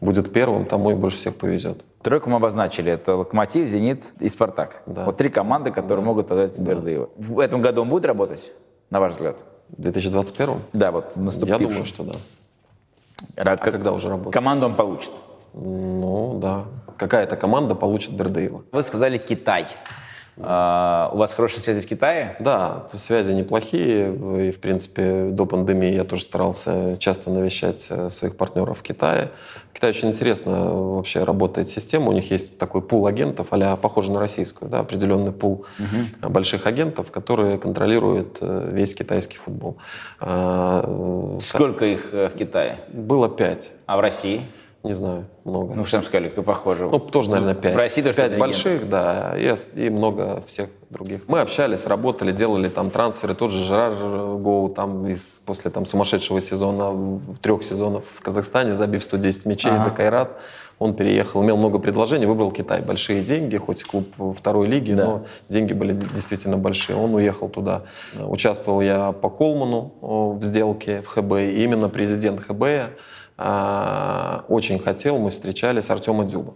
будет 0.00 0.32
первым, 0.32 0.64
тому 0.66 0.90
и 0.90 0.94
больше 0.94 1.16
всех 1.18 1.36
повезет. 1.36 1.84
Тройку 2.02 2.28
мы 2.30 2.36
обозначили. 2.36 2.92
Это 2.92 3.16
Локомотив, 3.16 3.68
Зенит 3.68 4.12
и 4.20 4.28
Спартак. 4.28 4.82
Да. 4.86 5.04
Вот 5.04 5.16
три 5.16 5.28
команды, 5.30 5.70
которые 5.70 6.04
могут 6.04 6.28
подать 6.28 6.58
Бердыева. 6.58 7.08
В 7.16 7.38
этом 7.40 7.62
году 7.62 7.82
он 7.82 7.88
будет 7.88 8.04
работать, 8.04 8.52
на 8.90 9.00
ваш 9.00 9.12
взгляд? 9.14 9.38
В 9.70 9.80
2021 9.80 10.58
Да, 10.72 10.90
вот 10.92 11.12
я 11.16 11.22
наступивший. 11.22 11.66
думаю, 11.66 11.84
что 11.84 12.04
да. 12.04 12.12
Ра- 13.36 13.52
А 13.52 13.56
когда 13.56 13.92
уже 13.92 14.08
работать? 14.10 14.32
Команду 14.34 14.66
он 14.66 14.74
получит. 14.76 15.12
Ну, 15.54 16.38
да. 16.40 16.64
Какая-то 16.98 17.36
команда 17.36 17.74
получит 17.74 18.12
Бердыева. 18.12 18.62
Вы 18.72 18.82
сказали 18.82 19.16
Китай. 19.18 19.66
А, 20.40 21.10
у 21.12 21.18
вас 21.18 21.32
хорошие 21.32 21.62
связи 21.62 21.80
в 21.80 21.86
Китае? 21.86 22.36
Да, 22.40 22.86
связи 22.96 23.32
неплохие. 23.32 24.48
И, 24.48 24.50
в 24.50 24.58
принципе, 24.58 25.28
до 25.30 25.46
пандемии 25.46 25.92
я 25.92 26.04
тоже 26.04 26.22
старался 26.22 26.96
часто 26.98 27.30
навещать 27.30 27.86
э, 27.88 28.10
своих 28.10 28.36
партнеров 28.36 28.80
в 28.80 28.82
Китае. 28.82 29.30
В 29.70 29.74
Китае 29.74 29.92
очень 29.92 30.08
интересно 30.08 30.50
э, 30.50 30.68
вообще 30.68 31.22
работает 31.22 31.68
система. 31.68 32.08
У 32.08 32.12
них 32.12 32.30
есть 32.32 32.58
такой 32.58 32.82
пул 32.82 33.06
агентов, 33.06 33.48
а 33.50 33.76
похоже 33.76 34.10
на 34.10 34.18
российскую, 34.18 34.68
да, 34.68 34.80
определенный 34.80 35.32
пул 35.32 35.66
э, 35.78 36.28
больших 36.28 36.66
агентов, 36.66 37.12
которые 37.12 37.58
контролируют 37.58 38.38
весь 38.40 38.94
китайский 38.94 39.38
футбол. 39.38 39.76
А, 40.18 41.38
Сколько 41.40 41.84
их 41.84 42.12
в 42.12 42.30
Китае? 42.30 42.80
Было 42.88 43.28
пять. 43.28 43.70
А 43.86 43.96
в 43.96 44.00
России? 44.00 44.42
Не 44.84 44.92
знаю, 44.92 45.24
много. 45.44 45.72
Ну, 45.74 45.84
сказали, 45.86 46.28
как 46.28 46.44
похоже. 46.44 46.84
Ну, 46.86 46.98
тоже, 46.98 47.30
наверное, 47.30 47.54
пять. 47.54 47.72
В 47.72 47.78
России 47.78 48.02
тоже 48.02 48.14
пять 48.14 48.36
больших, 48.36 48.86
да, 48.86 49.34
и, 49.34 49.54
и 49.76 49.88
много 49.88 50.42
всех 50.46 50.68
других. 50.90 51.22
Мы 51.26 51.40
общались, 51.40 51.86
работали, 51.86 52.32
делали 52.32 52.68
там 52.68 52.90
трансферы. 52.90 53.34
Тот 53.34 53.50
же 53.50 53.64
Жерар 53.64 53.94
Гоу 53.94 54.68
там 54.68 55.06
из, 55.06 55.40
после 55.46 55.70
там 55.70 55.86
сумасшедшего 55.86 56.38
сезона, 56.42 57.18
трех 57.40 57.62
сезонов 57.64 58.04
в 58.14 58.20
Казахстане, 58.20 58.74
забив 58.76 59.02
110 59.02 59.46
мячей 59.46 59.70
Ага. 59.70 59.84
за 59.84 59.90
Кайрат, 59.90 60.32
он 60.78 60.92
переехал, 60.94 61.42
имел 61.42 61.56
много 61.56 61.78
предложений, 61.78 62.26
выбрал 62.26 62.50
Китай. 62.50 62.82
Большие 62.82 63.22
деньги, 63.22 63.56
хоть 63.56 63.84
клуб 63.84 64.06
второй 64.36 64.66
лиги, 64.66 64.92
Да. 64.92 65.04
но 65.06 65.24
деньги 65.48 65.72
были 65.72 65.92
действительно 65.94 66.58
большие. 66.58 66.96
Он 66.98 67.14
уехал 67.14 67.48
туда. 67.48 67.84
Участвовал 68.20 68.82
я 68.82 69.12
по 69.12 69.30
Колману 69.30 69.94
о, 70.02 70.32
в 70.32 70.44
сделке 70.44 71.00
в 71.00 71.06
ХБ. 71.06 71.32
И 71.38 71.64
именно 71.64 71.88
президент 71.88 72.40
ХБ 72.40 72.64
очень 73.36 74.78
хотел, 74.78 75.18
мы 75.18 75.30
встречались, 75.30 75.90
Артема 75.90 76.24
Дюба. 76.24 76.54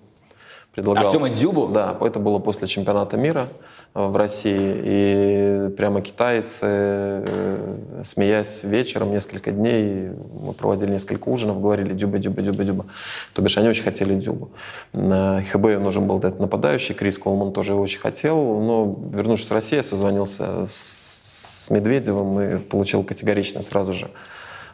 Предлагал. 0.78 1.06
Артема 1.06 1.28
Дзюбу? 1.28 1.66
Да, 1.68 1.96
это 2.00 2.20
было 2.20 2.38
после 2.38 2.68
чемпионата 2.68 3.16
мира 3.16 3.48
э, 3.94 4.06
в 4.06 4.14
России. 4.16 4.74
И 4.84 5.70
прямо 5.76 6.02
китайцы, 6.02 6.60
э, 6.62 7.76
смеясь 8.04 8.62
вечером 8.62 9.10
несколько 9.10 9.50
дней, 9.50 10.10
мы 10.40 10.52
проводили 10.52 10.92
несколько 10.92 11.28
ужинов, 11.30 11.60
говорили 11.60 11.94
«дюба, 11.94 12.18
дюба, 12.18 12.42
дюба, 12.42 12.62
дюба». 12.62 12.86
То 13.32 13.42
бишь 13.42 13.58
они 13.58 13.68
очень 13.68 13.82
хотели 13.82 14.14
дюбу. 14.14 14.50
ХБ 14.92 15.80
нужен 15.80 16.06
был 16.06 16.18
этот 16.18 16.38
нападающий, 16.38 16.94
Крис 16.94 17.18
Колман 17.18 17.52
тоже 17.52 17.72
его 17.72 17.82
очень 17.82 17.98
хотел. 17.98 18.36
Но, 18.36 18.96
вернувшись 19.12 19.50
в 19.50 19.52
Россию, 19.52 19.78
я 19.78 19.82
созвонился 19.82 20.68
с 20.70 21.70
Медведевым 21.70 22.40
и 22.40 22.58
получил 22.58 23.02
категорично 23.02 23.62
сразу 23.62 23.94
же 23.94 24.10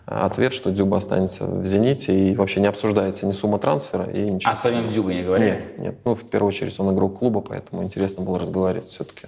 ответ, 0.06 0.52
что 0.52 0.70
Дюба 0.70 0.98
останется 0.98 1.46
в 1.46 1.64
«Зените» 1.66 2.12
и 2.14 2.34
вообще 2.36 2.60
не 2.60 2.66
обсуждается 2.66 3.26
ни 3.26 3.32
сумма 3.32 3.58
трансфера 3.58 4.04
и 4.04 4.20
ничего. 4.22 4.52
А 4.52 4.54
самим 4.54 4.88
Дзюбой 4.88 5.14
не 5.14 5.22
говорили? 5.22 5.50
Нет, 5.52 5.78
нет. 5.78 5.94
Ну, 6.04 6.14
в 6.14 6.24
первую 6.28 6.48
очередь, 6.48 6.78
он 6.78 6.94
игрок 6.94 7.18
клуба, 7.18 7.40
поэтому 7.40 7.82
интересно 7.82 8.22
было 8.24 8.38
разговаривать 8.38 8.86
все-таки. 8.86 9.26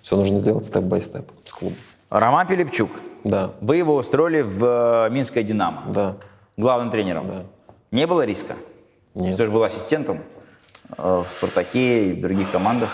Все 0.00 0.16
нужно 0.16 0.40
сделать 0.40 0.64
степ-бай-степ 0.64 1.30
с 1.44 1.52
клубом. 1.52 1.76
Роман 2.10 2.46
Пилипчук. 2.46 2.90
Да, 3.24 3.52
Вы 3.60 3.76
его 3.78 3.96
устроили 3.96 4.42
в 4.42 5.06
э, 5.06 5.10
Минское 5.10 5.42
«Динамо». 5.42 5.82
да, 5.92 6.16
Главным 6.56 6.90
тренером. 6.90 7.26
да. 7.30 7.42
Не 7.90 8.06
было 8.06 8.24
риска? 8.24 8.54
Нет. 9.14 9.34
Все 9.34 9.46
же 9.46 9.50
был 9.50 9.62
ассистентом 9.64 10.20
э, 10.98 11.22
в 11.26 11.26
«Спартаке» 11.38 12.10
и 12.10 12.12
в 12.12 12.20
других 12.20 12.50
командах. 12.50 12.90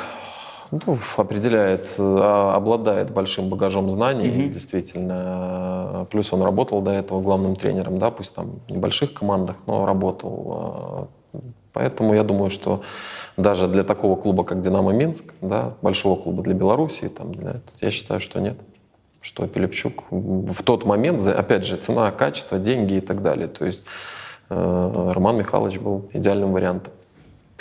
Ну, 0.70 0.98
определяет, 1.16 1.94
а, 1.98 2.54
обладает 2.54 3.10
большим 3.10 3.48
багажом 3.48 3.90
знаний, 3.90 4.48
действительно. 4.48 6.06
Плюс 6.10 6.32
он 6.32 6.42
работал 6.42 6.80
до 6.80 6.92
этого 6.92 7.20
главным 7.20 7.56
тренером, 7.56 7.98
да, 7.98 8.10
пусть 8.10 8.34
там 8.34 8.60
в 8.68 8.72
небольших 8.72 9.12
командах, 9.12 9.56
но 9.66 9.84
работал. 9.84 10.46
А, 10.52 11.08
Поэтому 11.72 12.14
я 12.14 12.24
думаю, 12.24 12.50
что 12.50 12.82
даже 13.36 13.68
для 13.68 13.84
такого 13.84 14.16
клуба, 14.16 14.44
как 14.44 14.60
«Динамо 14.60 14.92
Минск», 14.92 15.34
да, 15.40 15.74
большого 15.82 16.20
клуба 16.20 16.42
для 16.42 16.54
Белоруссии, 16.54 17.06
там, 17.06 17.32
для, 17.32 17.60
я 17.80 17.90
считаю, 17.90 18.20
что 18.20 18.40
нет. 18.40 18.58
Что 19.20 19.46
Пилипчук 19.46 20.04
в 20.10 20.62
тот 20.62 20.84
момент, 20.84 21.24
опять 21.26 21.64
же, 21.64 21.76
цена, 21.76 22.10
качество, 22.10 22.58
деньги 22.58 22.94
и 22.94 23.00
так 23.00 23.22
далее. 23.22 23.48
То 23.48 23.66
есть 23.66 23.84
э, 24.48 25.10
Роман 25.14 25.36
Михайлович 25.36 25.78
был 25.78 26.08
идеальным 26.12 26.52
вариантом. 26.52 26.92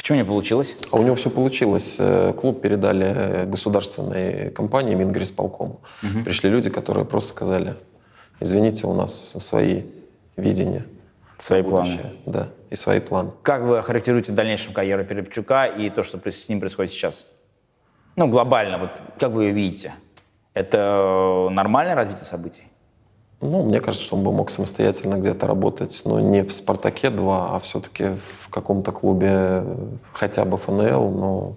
Почему 0.10 0.24
не 0.24 0.28
получилось? 0.28 0.76
А 0.92 0.96
у 0.98 1.04
него 1.04 1.14
все 1.14 1.30
получилось. 1.30 1.98
Э, 2.00 2.34
Клуб 2.34 2.64
передали 2.64 3.06
э, 3.06 3.46
государственной 3.46 4.50
компании 4.50 4.96
Мингрисполкому. 4.96 5.82
Пришли 6.26 6.50
люди, 6.50 6.72
которые 6.72 7.06
просто 7.06 7.30
сказали, 7.30 7.76
извините, 8.40 8.88
у 8.88 8.96
нас 8.96 9.36
свои 9.40 9.84
видения. 10.36 10.84
Свои 11.38 11.62
на 11.62 11.70
планы. 11.70 11.90
будущее». 11.92 12.14
Да, 12.26 12.50
и 12.72 12.76
свои 12.76 13.00
планы. 13.00 13.34
Как 13.44 13.62
вы 13.62 13.78
охарактеризуете 13.78 14.32
в 14.32 14.36
дальнейшем 14.36 14.74
карьеру 14.74 15.06
Пилипчука 15.06 15.66
и 15.66 15.92
то, 15.92 16.02
что 16.02 16.20
с 16.32 16.50
ним 16.50 16.60
происходит 16.60 16.92
сейчас? 16.92 17.24
Ну, 18.16 18.28
глобально, 18.28 18.80
вот 18.80 18.90
как 19.20 19.30
вы 19.32 19.44
ее 19.44 19.52
видите? 19.52 19.94
Это 20.56 21.50
нормальное 21.52 21.94
развитие 21.94 22.26
событий? 22.26 22.64
Ну, 23.42 23.64
мне 23.64 23.80
кажется, 23.80 24.06
что 24.06 24.18
он 24.18 24.24
бы 24.24 24.32
мог 24.32 24.50
самостоятельно 24.50 25.16
где-то 25.16 25.48
работать, 25.48 26.02
но 26.06 26.20
не 26.20 26.44
в 26.44 26.52
«Спартаке-2», 26.52 27.56
а 27.56 27.60
все-таки 27.60 28.16
в 28.44 28.50
каком-то 28.50 28.92
клубе, 28.92 29.30
э, 29.32 29.76
хотя 30.12 30.44
бы 30.44 30.58
ФНЛ, 30.58 31.10
но 31.12 31.56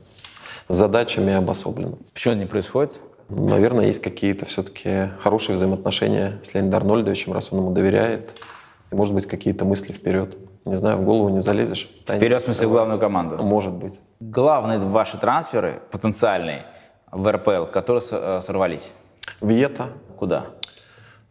с 0.69 0.77
задачами 0.77 1.33
обособленно. 1.33 1.97
Почему 2.15 2.35
не 2.35 2.47
происходит? 2.47 3.01
наверное, 3.35 3.87
есть 3.87 4.03
какие-то 4.03 4.47
все-таки 4.47 5.11
хорошие 5.21 5.57
взаимоотношения 5.57 6.39
с 6.43 6.55
Леонидом 6.55 6.81
Арнольдовичем, 6.81 7.33
раз 7.33 7.53
он 7.53 7.61
ему 7.61 7.71
доверяет. 7.73 8.31
И, 8.91 8.95
может 8.95 9.15
быть, 9.15 9.27
какие-то 9.27 9.65
мысли 9.65 9.93
вперед. 9.93 10.37
Не 10.65 10.77
знаю, 10.77 10.99
в 10.99 11.03
голову 11.03 11.29
не 11.31 11.41
залезешь. 11.41 11.91
Вперед, 12.07 12.43
в 12.43 12.45
смысле, 12.45 12.67
в 12.69 12.71
главную 12.71 13.01
команду? 13.01 13.43
Может 13.43 13.73
быть. 13.73 13.99
Главные 14.21 14.79
ваши 14.79 15.19
трансферы, 15.19 15.83
потенциальные, 15.91 16.67
в 17.11 17.31
РПЛ, 17.31 17.67
которые 17.73 18.05
э, 18.11 18.41
сорвались? 18.43 18.93
Виета. 19.41 19.89
Куда? 20.17 20.47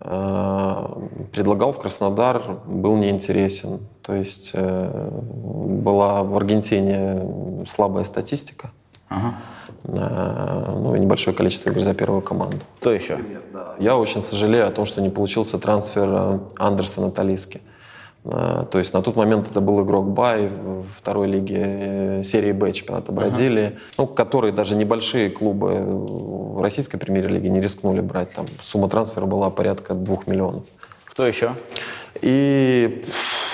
Э, 0.03 0.87
предлагал 1.31 1.73
в 1.73 1.79
Краснодар, 1.79 2.41
был 2.65 2.97
неинтересен. 2.97 3.81
То 4.01 4.15
есть 4.15 4.51
э, 4.53 5.09
была 5.11 6.23
в 6.23 6.35
Аргентине 6.35 7.65
слабая 7.67 8.03
статистика. 8.03 8.71
Ага. 9.09 9.35
Ну 9.83 10.95
и 10.95 10.99
небольшое 10.99 11.35
количество 11.35 11.69
игр 11.69 11.81
за 11.81 11.93
первую 11.93 12.21
команду. 12.21 12.57
Кто 12.79 12.91
еще? 12.91 13.19
Я 13.79 13.97
очень 13.97 14.21
сожалею 14.21 14.67
о 14.67 14.71
том, 14.71 14.85
что 14.85 15.01
не 15.01 15.09
получился 15.09 15.57
трансфер 15.57 16.39
Андерсона 16.57 17.11
Талиски. 17.11 17.61
А, 18.23 18.65
то 18.65 18.77
есть 18.77 18.93
на 18.93 19.01
тот 19.01 19.15
момент 19.15 19.49
это 19.49 19.61
был 19.61 19.83
игрок 19.83 20.07
Бай 20.09 20.47
в 20.47 20.85
второй 20.95 21.27
лиге 21.27 21.59
э, 21.59 22.23
серии 22.23 22.51
Б 22.51 22.71
чемпионата 22.71 23.11
Бразилии, 23.11 23.69
uh-huh. 23.69 23.93
ну, 23.97 24.07
которые 24.07 24.53
даже 24.53 24.75
небольшие 24.75 25.29
клубы 25.29 25.79
в 25.81 26.61
российской 26.61 26.97
премьер-лиге 26.97 27.49
не 27.49 27.61
рискнули 27.61 28.01
брать. 28.01 28.31
Там 28.33 28.45
сумма 28.61 28.89
трансфера 28.89 29.25
была 29.25 29.49
порядка 29.49 29.95
двух 29.95 30.27
миллионов. 30.27 30.65
Кто 31.05 31.25
еще? 31.25 31.53
И, 32.21 33.03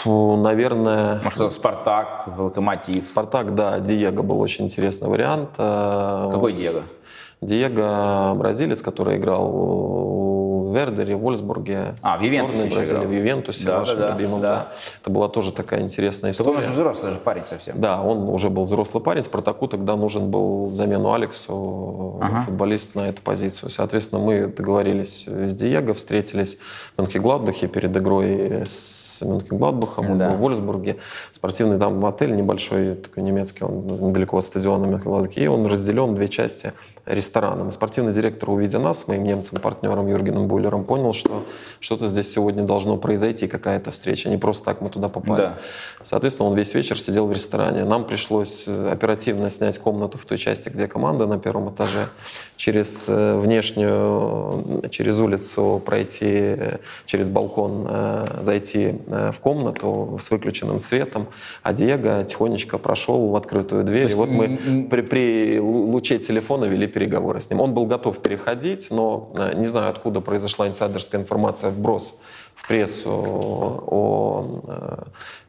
наверное... 0.05 1.21
Может, 1.23 1.53
Спартак, 1.53 2.27
Локомотив? 2.37 3.07
Спартак, 3.07 3.55
да, 3.55 3.79
Диего 3.79 4.21
был 4.21 4.41
очень 4.41 4.65
интересный 4.65 5.09
вариант. 5.09 5.49
А, 5.57 6.29
Какой 6.29 6.53
Диего? 6.53 6.83
Диего 7.41 8.33
бразилец, 8.35 8.81
который 8.81 9.17
играл 9.17 9.47
Вердере, 10.77 11.15
Вольсбурге. 11.15 11.95
А, 12.01 12.17
в 12.17 12.21
Ювентусе 12.21 12.65
еще 12.65 12.83
играл. 12.83 13.05
В 13.05 13.11
Ювентусе, 13.11 13.65
да, 13.65 13.79
вашем 13.79 13.99
да, 13.99 14.11
любимом, 14.11 14.41
да. 14.41 14.47
да. 14.47 14.67
Это 15.01 15.09
была 15.09 15.27
тоже 15.27 15.51
такая 15.51 15.81
интересная 15.81 16.31
история. 16.31 16.51
Так 16.51 16.57
он 16.59 16.63
уже 16.63 16.73
взрослый 16.73 17.11
же 17.11 17.17
парень 17.17 17.43
совсем. 17.43 17.79
Да, 17.81 18.01
он 18.01 18.29
уже 18.29 18.49
был 18.49 18.63
взрослый 18.63 19.03
парень. 19.03 19.23
Спартаку 19.23 19.67
тогда 19.67 19.95
нужен 19.95 20.29
был 20.29 20.69
замену 20.69 21.13
Алексу, 21.13 22.19
ага. 22.21 22.41
футболист 22.41 22.95
на 22.95 23.09
эту 23.09 23.21
позицию. 23.21 23.71
Соответственно, 23.71 24.21
мы 24.21 24.47
договорились 24.47 25.27
с 25.27 25.55
Диего, 25.55 25.93
встретились 25.93 26.57
в 26.95 27.01
Мönchengladbach 27.01 27.67
перед 27.67 27.95
игрой 27.97 28.65
с 28.67 29.06
Мюнхен-Гладбахом, 29.25 30.11
он 30.11 30.17
да. 30.17 30.29
был 30.29 30.37
в 30.37 30.39
Вольсбурге. 30.39 30.97
Спортивный 31.31 31.79
там 31.79 32.05
отель 32.05 32.35
небольшой, 32.35 32.95
такой 32.95 33.23
немецкий, 33.23 33.63
он 33.63 33.85
недалеко 33.87 34.37
от 34.37 34.45
стадиона 34.45 34.85
мюнхен 34.85 35.43
И 35.43 35.47
он 35.47 35.65
разделен 35.65 36.11
в 36.11 36.15
две 36.15 36.27
части 36.27 36.73
рестораном. 37.05 37.71
Спортивный 37.71 38.13
директор, 38.13 38.49
увидя 38.49 38.79
нас, 38.79 39.01
с 39.01 39.07
моим 39.07 39.23
немцем-партнером 39.23 40.07
Юргеном 40.07 40.47
Буллером, 40.47 40.83
понял, 40.83 41.13
что 41.13 41.43
что-то 41.79 42.07
здесь 42.07 42.31
сегодня 42.31 42.63
должно 42.63 42.97
произойти, 42.97 43.47
какая-то 43.47 43.91
встреча. 43.91 44.29
Не 44.29 44.37
просто 44.37 44.65
так 44.65 44.81
мы 44.81 44.89
туда 44.89 45.09
попали. 45.09 45.37
Да. 45.37 45.57
Соответственно, 46.01 46.49
он 46.49 46.55
весь 46.55 46.73
вечер 46.73 46.99
сидел 46.99 47.27
в 47.27 47.31
ресторане. 47.31 47.85
Нам 47.85 48.05
пришлось 48.05 48.65
э, 48.67 48.89
оперативно 48.91 49.49
снять 49.49 49.77
комнату 49.77 50.17
в 50.17 50.25
той 50.25 50.37
части, 50.37 50.69
где 50.69 50.87
команда 50.87 51.25
на 51.27 51.37
первом 51.37 51.69
этаже. 51.69 52.07
Через 52.57 53.07
э, 53.07 53.37
внешнюю, 53.37 54.83
через 54.89 55.17
улицу 55.19 55.81
пройти, 55.85 56.55
через 57.05 57.29
балкон 57.29 57.87
зайти 58.41 58.95
в 59.07 59.39
комнату 59.39 60.17
с 60.21 60.29
выключенным 60.31 60.79
светом, 60.79 61.27
а 61.63 61.73
Диего 61.73 62.23
тихонечко 62.23 62.77
прошел 62.77 63.29
в 63.29 63.35
открытую 63.35 63.83
дверь. 63.83 64.11
И 64.11 64.15
вот 64.15 64.29
мы 64.29 64.87
при, 64.89 65.01
при 65.01 65.59
луче 65.59 66.17
телефона 66.17 66.65
вели 66.65 66.87
переговоры 66.87 67.41
с 67.41 67.49
ним. 67.49 67.61
Он 67.61 67.73
был 67.73 67.85
готов 67.85 68.19
переходить, 68.19 68.87
но 68.91 69.29
э, 69.37 69.53
не 69.55 69.67
знаю, 69.67 69.89
откуда 69.89 70.21
произошла 70.21 70.67
инсайдерская 70.67 71.21
информация, 71.21 71.69
вброс 71.69 72.19
в 72.67 72.69
прессу 72.69 73.09
о 73.87 74.61
э, 74.67 75.03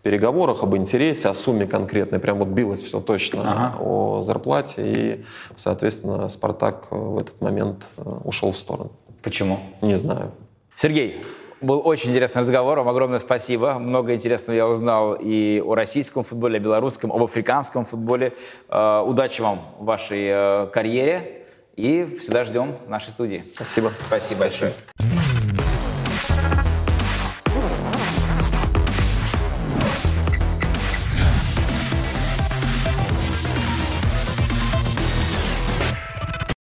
переговорах, 0.04 0.62
об 0.62 0.76
интересе, 0.76 1.28
о 1.28 1.34
сумме 1.34 1.66
конкретной. 1.66 2.20
Прям 2.20 2.38
вот 2.38 2.48
билось 2.48 2.80
все 2.80 3.00
точно 3.00 3.42
ага. 3.42 3.76
о 3.80 4.22
зарплате. 4.22 4.82
И, 4.84 5.24
соответственно, 5.56 6.28
«Спартак» 6.28 6.86
в 6.90 7.18
этот 7.18 7.40
момент 7.40 7.88
э, 7.96 8.02
ушел 8.22 8.52
в 8.52 8.56
сторону. 8.56 8.92
Почему? 9.20 9.58
Не 9.82 9.96
знаю. 9.96 10.30
Сергей, 10.76 11.20
был 11.60 11.82
очень 11.84 12.10
интересный 12.10 12.42
разговор. 12.42 12.78
Вам 12.78 12.88
огромное 12.88 13.18
спасибо. 13.18 13.80
Много 13.80 14.14
интересного 14.14 14.56
я 14.56 14.68
узнал 14.68 15.16
и 15.20 15.60
о 15.60 15.74
российском 15.74 16.22
футболе, 16.22 16.58
о 16.58 16.60
белорусском, 16.60 17.12
об 17.12 17.24
африканском 17.24 17.84
футболе. 17.84 18.32
Э, 18.68 19.02
удачи 19.04 19.40
вам 19.40 19.62
в 19.80 19.86
вашей 19.86 20.68
карьере. 20.70 21.34
И 21.74 22.16
всегда 22.20 22.44
ждем 22.44 22.76
нашей 22.86 23.10
студии. 23.10 23.44
Спасибо. 23.54 23.92
Спасибо 24.06 24.40
большое. 24.40 24.72